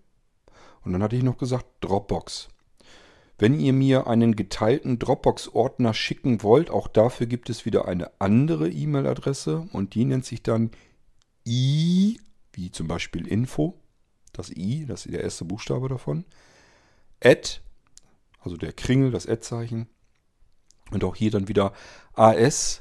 und 0.85 0.93
dann 0.93 1.03
hatte 1.03 1.17
ich 1.17 1.23
noch 1.23 1.39
gesagt 1.39 1.67
Dropbox. 1.81 2.49
Wenn 3.39 3.59
ihr 3.59 3.73
mir 3.73 4.07
einen 4.07 4.37
geteilten 4.37 4.99
Dropbox-Ordner 4.99 5.95
schicken 5.95 6.43
wollt, 6.43 6.71
auch 6.71 6.87
dafür 6.87 7.27
gibt 7.27 7.51
es 7.51 7.65
wieder 7.65 7.89
eine 7.89 8.11
andere 8.21 8.69
E-Mail-Adresse 8.69 9.69
und 9.73 9.95
die 9.95 10.05
nennt 10.05 10.27
sich 10.27 10.43
dann 10.43 10.71
i, 11.47 12.21
wie 12.53 12.71
zum 12.71 12.87
Beispiel 12.87 13.27
Info, 13.27 13.81
das 14.39 14.51
I, 14.51 14.87
das 14.87 15.05
ist 15.05 15.13
der 15.13 15.23
erste 15.23 15.45
Buchstabe 15.45 15.89
davon, 15.89 16.25
at, 17.23 17.61
also 18.41 18.57
der 18.57 18.73
Kringel, 18.73 19.11
das 19.11 19.27
Ad-Zeichen, 19.27 19.89
und 20.91 21.05
auch 21.05 21.17
hier 21.17 21.31
dann 21.31 21.49
wieder 21.49 21.75
as-x.de. 22.15 22.81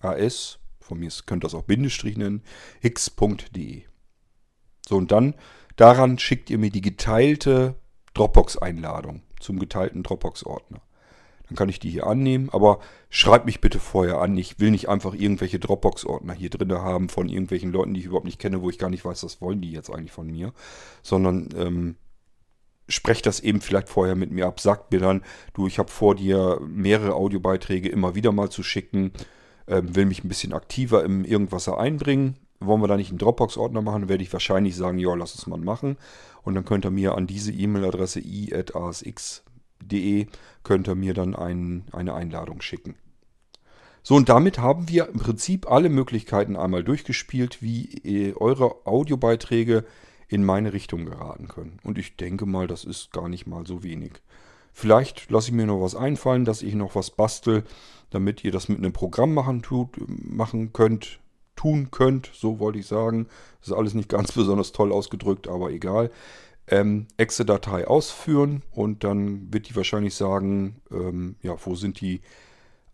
as, 0.00 0.58
von 0.80 0.98
mir 0.98 1.10
könnt 1.26 1.42
ihr 1.42 1.46
das 1.46 1.54
auch 1.54 1.64
Bindestrich 1.64 2.16
nennen, 2.16 2.42
x.de. 2.82 3.82
So, 4.86 4.96
und 4.96 5.10
dann 5.10 5.34
daran 5.76 6.18
schickt 6.18 6.50
ihr 6.50 6.58
mir 6.58 6.70
die 6.70 6.80
geteilte 6.80 7.74
Dropbox-Einladung 8.14 9.22
zum 9.40 9.58
geteilten 9.58 10.02
Dropbox-Ordner. 10.02 10.80
Dann 11.48 11.56
kann 11.56 11.68
ich 11.68 11.78
die 11.78 11.90
hier 11.90 12.06
annehmen, 12.06 12.50
aber 12.50 12.78
schreibt 13.08 13.46
mich 13.46 13.60
bitte 13.60 13.78
vorher 13.80 14.18
an. 14.18 14.36
Ich 14.36 14.60
will 14.60 14.70
nicht 14.70 14.88
einfach 14.88 15.14
irgendwelche 15.14 15.58
Dropbox-Ordner 15.58 16.34
hier 16.34 16.50
drin 16.50 16.72
haben 16.72 17.08
von 17.08 17.28
irgendwelchen 17.28 17.72
Leuten, 17.72 17.94
die 17.94 18.00
ich 18.00 18.06
überhaupt 18.06 18.26
nicht 18.26 18.38
kenne, 18.38 18.60
wo 18.60 18.68
ich 18.68 18.78
gar 18.78 18.90
nicht 18.90 19.04
weiß, 19.04 19.24
was 19.24 19.40
wollen 19.40 19.60
die 19.60 19.72
jetzt 19.72 19.90
eigentlich 19.90 20.12
von 20.12 20.26
mir. 20.26 20.52
Sondern 21.02 21.48
ähm, 21.56 21.96
sprecht 22.88 23.26
das 23.26 23.40
eben 23.40 23.60
vielleicht 23.60 23.88
vorher 23.88 24.14
mit 24.14 24.30
mir 24.30 24.46
ab. 24.46 24.60
Sagt 24.60 24.92
mir 24.92 25.00
dann, 25.00 25.22
du, 25.54 25.66
ich 25.66 25.78
habe 25.78 25.90
vor 25.90 26.14
dir 26.14 26.60
mehrere 26.66 27.14
Audiobeiträge 27.14 27.88
immer 27.88 28.14
wieder 28.14 28.32
mal 28.32 28.50
zu 28.50 28.62
schicken. 28.62 29.12
Ähm, 29.66 29.94
will 29.94 30.06
mich 30.06 30.24
ein 30.24 30.28
bisschen 30.28 30.52
aktiver 30.52 31.02
im 31.04 31.24
Irgendwas 31.24 31.68
einbringen. 31.68 32.36
Wollen 32.60 32.82
wir 32.82 32.88
da 32.88 32.96
nicht 32.96 33.10
einen 33.10 33.18
Dropbox-Ordner 33.18 33.82
machen, 33.82 34.08
werde 34.08 34.22
ich 34.22 34.32
wahrscheinlich 34.32 34.74
sagen, 34.74 34.98
ja, 34.98 35.14
lass 35.14 35.34
es 35.34 35.46
mal 35.46 35.58
machen. 35.58 35.96
Und 36.42 36.54
dann 36.54 36.64
könnt 36.64 36.84
ihr 36.84 36.90
mir 36.90 37.14
an 37.14 37.26
diese 37.26 37.52
E-Mail-Adresse 37.52 38.20
i.asx 38.20 39.44
de 39.82 40.26
könnt 40.62 40.88
ihr 40.88 40.94
mir 40.94 41.14
dann 41.14 41.34
ein, 41.34 41.84
eine 41.92 42.14
Einladung 42.14 42.60
schicken. 42.60 42.94
So, 44.02 44.14
und 44.14 44.28
damit 44.28 44.58
haben 44.58 44.88
wir 44.88 45.08
im 45.08 45.18
Prinzip 45.18 45.70
alle 45.70 45.88
Möglichkeiten 45.88 46.56
einmal 46.56 46.82
durchgespielt, 46.84 47.62
wie 47.62 48.34
eure 48.36 48.86
Audiobeiträge 48.86 49.84
in 50.28 50.44
meine 50.44 50.72
Richtung 50.72 51.06
geraten 51.06 51.48
können. 51.48 51.78
Und 51.82 51.98
ich 51.98 52.16
denke 52.16 52.46
mal, 52.46 52.66
das 52.66 52.84
ist 52.84 53.12
gar 53.12 53.28
nicht 53.28 53.46
mal 53.46 53.66
so 53.66 53.82
wenig. 53.82 54.12
Vielleicht 54.72 55.30
lasse 55.30 55.48
ich 55.48 55.54
mir 55.54 55.66
noch 55.66 55.82
was 55.82 55.94
einfallen, 55.94 56.44
dass 56.44 56.62
ich 56.62 56.74
noch 56.74 56.94
was 56.94 57.10
bastel, 57.10 57.64
damit 58.10 58.44
ihr 58.44 58.52
das 58.52 58.68
mit 58.68 58.78
einem 58.78 58.92
Programm 58.92 59.34
machen, 59.34 59.62
tut, 59.62 59.96
machen 60.06 60.72
könnt, 60.72 61.18
tun 61.56 61.90
könnt, 61.90 62.30
so 62.32 62.60
wollte 62.60 62.78
ich 62.78 62.86
sagen. 62.86 63.26
Das 63.60 63.68
ist 63.68 63.74
alles 63.74 63.94
nicht 63.94 64.08
ganz 64.08 64.32
besonders 64.32 64.72
toll 64.72 64.92
ausgedrückt, 64.92 65.48
aber 65.48 65.70
egal 65.70 66.10
ähm, 66.70 67.06
Exe-Datei 67.16 67.86
ausführen 67.86 68.62
und 68.70 69.04
dann 69.04 69.52
wird 69.52 69.68
die 69.68 69.76
wahrscheinlich 69.76 70.14
sagen, 70.14 70.80
ähm, 70.90 71.36
ja, 71.42 71.56
wo 71.64 71.74
sind 71.74 72.00
die 72.00 72.20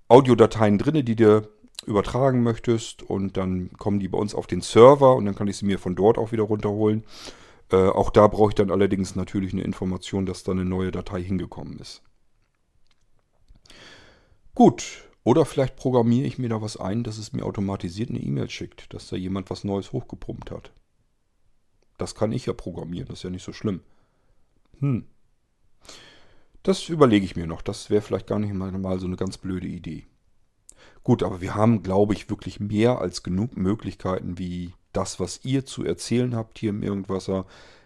Audiodateien 0.08 0.78
drin, 0.78 1.04
die 1.04 1.16
du 1.16 1.48
übertragen 1.86 2.42
möchtest 2.42 3.02
und 3.02 3.36
dann 3.36 3.72
kommen 3.72 4.00
die 4.00 4.08
bei 4.08 4.18
uns 4.18 4.34
auf 4.34 4.46
den 4.46 4.60
Server 4.60 5.16
und 5.16 5.26
dann 5.26 5.34
kann 5.34 5.48
ich 5.48 5.56
sie 5.56 5.66
mir 5.66 5.78
von 5.78 5.96
dort 5.96 6.18
auch 6.18 6.32
wieder 6.32 6.44
runterholen. 6.44 7.04
Äh, 7.70 7.88
auch 7.88 8.10
da 8.10 8.26
brauche 8.26 8.50
ich 8.50 8.54
dann 8.54 8.70
allerdings 8.70 9.16
natürlich 9.16 9.52
eine 9.52 9.62
Information, 9.62 10.26
dass 10.26 10.44
da 10.44 10.52
eine 10.52 10.64
neue 10.64 10.90
Datei 10.90 11.22
hingekommen 11.22 11.78
ist. 11.78 12.02
Gut, 14.54 15.08
oder 15.24 15.44
vielleicht 15.44 15.76
programmiere 15.76 16.26
ich 16.26 16.38
mir 16.38 16.48
da 16.48 16.62
was 16.62 16.76
ein, 16.76 17.02
dass 17.02 17.18
es 17.18 17.32
mir 17.32 17.44
automatisiert 17.44 18.10
eine 18.10 18.20
E-Mail 18.20 18.50
schickt, 18.50 18.92
dass 18.94 19.08
da 19.08 19.16
jemand 19.16 19.50
was 19.50 19.64
Neues 19.64 19.92
hochgepumpt 19.92 20.50
hat. 20.50 20.72
Das 21.98 22.14
kann 22.14 22.32
ich 22.32 22.46
ja 22.46 22.52
programmieren, 22.52 23.08
das 23.08 23.18
ist 23.18 23.22
ja 23.24 23.30
nicht 23.30 23.44
so 23.44 23.52
schlimm. 23.52 23.80
Hm. 24.80 25.06
Das 26.62 26.88
überlege 26.88 27.26
ich 27.26 27.36
mir 27.36 27.46
noch. 27.46 27.62
Das 27.62 27.90
wäre 27.90 28.02
vielleicht 28.02 28.26
gar 28.26 28.38
nicht 28.38 28.52
mal 28.54 28.98
so 28.98 29.06
eine 29.06 29.16
ganz 29.16 29.36
blöde 29.38 29.68
Idee. 29.68 30.06
Gut, 31.02 31.22
aber 31.22 31.42
wir 31.42 31.54
haben, 31.54 31.82
glaube 31.82 32.14
ich, 32.14 32.30
wirklich 32.30 32.58
mehr 32.58 32.98
als 32.98 33.22
genug 33.22 33.56
Möglichkeiten, 33.56 34.38
wie 34.38 34.72
das, 34.92 35.20
was 35.20 35.44
ihr 35.44 35.66
zu 35.66 35.84
erzählen 35.84 36.34
habt 36.34 36.58
hier 36.58 36.70
im 36.70 36.82
Irgendwasser, 36.82 37.44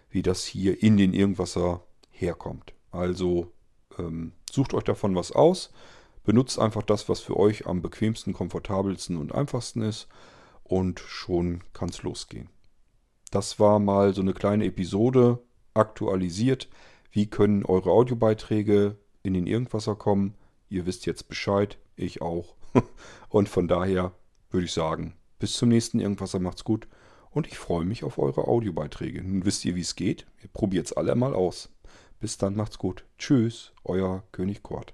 wie 0.09 0.21
das 0.21 0.45
hier 0.45 0.81
in 0.81 0.95
den 0.95 1.13
Irgendwasser 1.13 1.83
herkommt. 2.11 2.73
Also 2.91 3.51
ähm, 3.97 4.31
sucht 4.49 4.73
euch 4.73 4.85
davon 4.85 5.15
was 5.15 5.33
aus, 5.33 5.71
benutzt 6.23 6.59
einfach 6.59 6.83
das, 6.83 7.09
was 7.09 7.19
für 7.19 7.35
euch 7.35 7.67
am 7.67 7.81
bequemsten, 7.81 8.33
komfortabelsten 8.33 9.17
und 9.17 9.33
einfachsten 9.35 9.81
ist 9.81 10.07
und 10.63 10.99
schon 10.99 11.63
kann 11.73 11.89
es 11.89 12.03
losgehen. 12.03 12.49
Das 13.31 13.59
war 13.59 13.79
mal 13.79 14.13
so 14.13 14.21
eine 14.21 14.33
kleine 14.33 14.65
Episode 14.65 15.39
aktualisiert. 15.73 16.69
Wie 17.11 17.27
können 17.27 17.65
eure 17.65 17.91
Audiobeiträge 17.91 18.97
in 19.23 19.33
den 19.33 19.47
Irgendwasser 19.47 19.95
kommen? 19.95 20.35
Ihr 20.69 20.85
wisst 20.85 21.05
jetzt 21.05 21.27
Bescheid, 21.27 21.77
ich 21.95 22.21
auch. 22.21 22.55
Und 23.29 23.49
von 23.49 23.67
daher 23.67 24.13
würde 24.51 24.65
ich 24.65 24.73
sagen, 24.73 25.15
bis 25.37 25.53
zum 25.53 25.69
nächsten 25.69 25.99
Irgendwasser 25.99 26.39
macht's 26.39 26.63
gut 26.63 26.87
und 27.31 27.47
ich 27.47 27.57
freue 27.57 27.85
mich 27.85 28.03
auf 28.03 28.17
eure 28.17 28.47
Audiobeiträge. 28.47 29.23
Nun 29.23 29.45
wisst 29.45 29.63
ihr, 29.65 29.75
wie 29.75 29.81
es 29.81 29.95
geht. 29.95 30.25
Ihr 30.41 30.49
probiert 30.51 30.87
es 30.87 30.93
alle 30.93 31.15
mal 31.15 31.33
aus. 31.33 31.69
Bis 32.19 32.37
dann 32.37 32.55
macht's 32.55 32.77
gut. 32.77 33.05
Tschüss, 33.17 33.71
euer 33.83 34.23
König 34.31 34.63
Kort. 34.63 34.93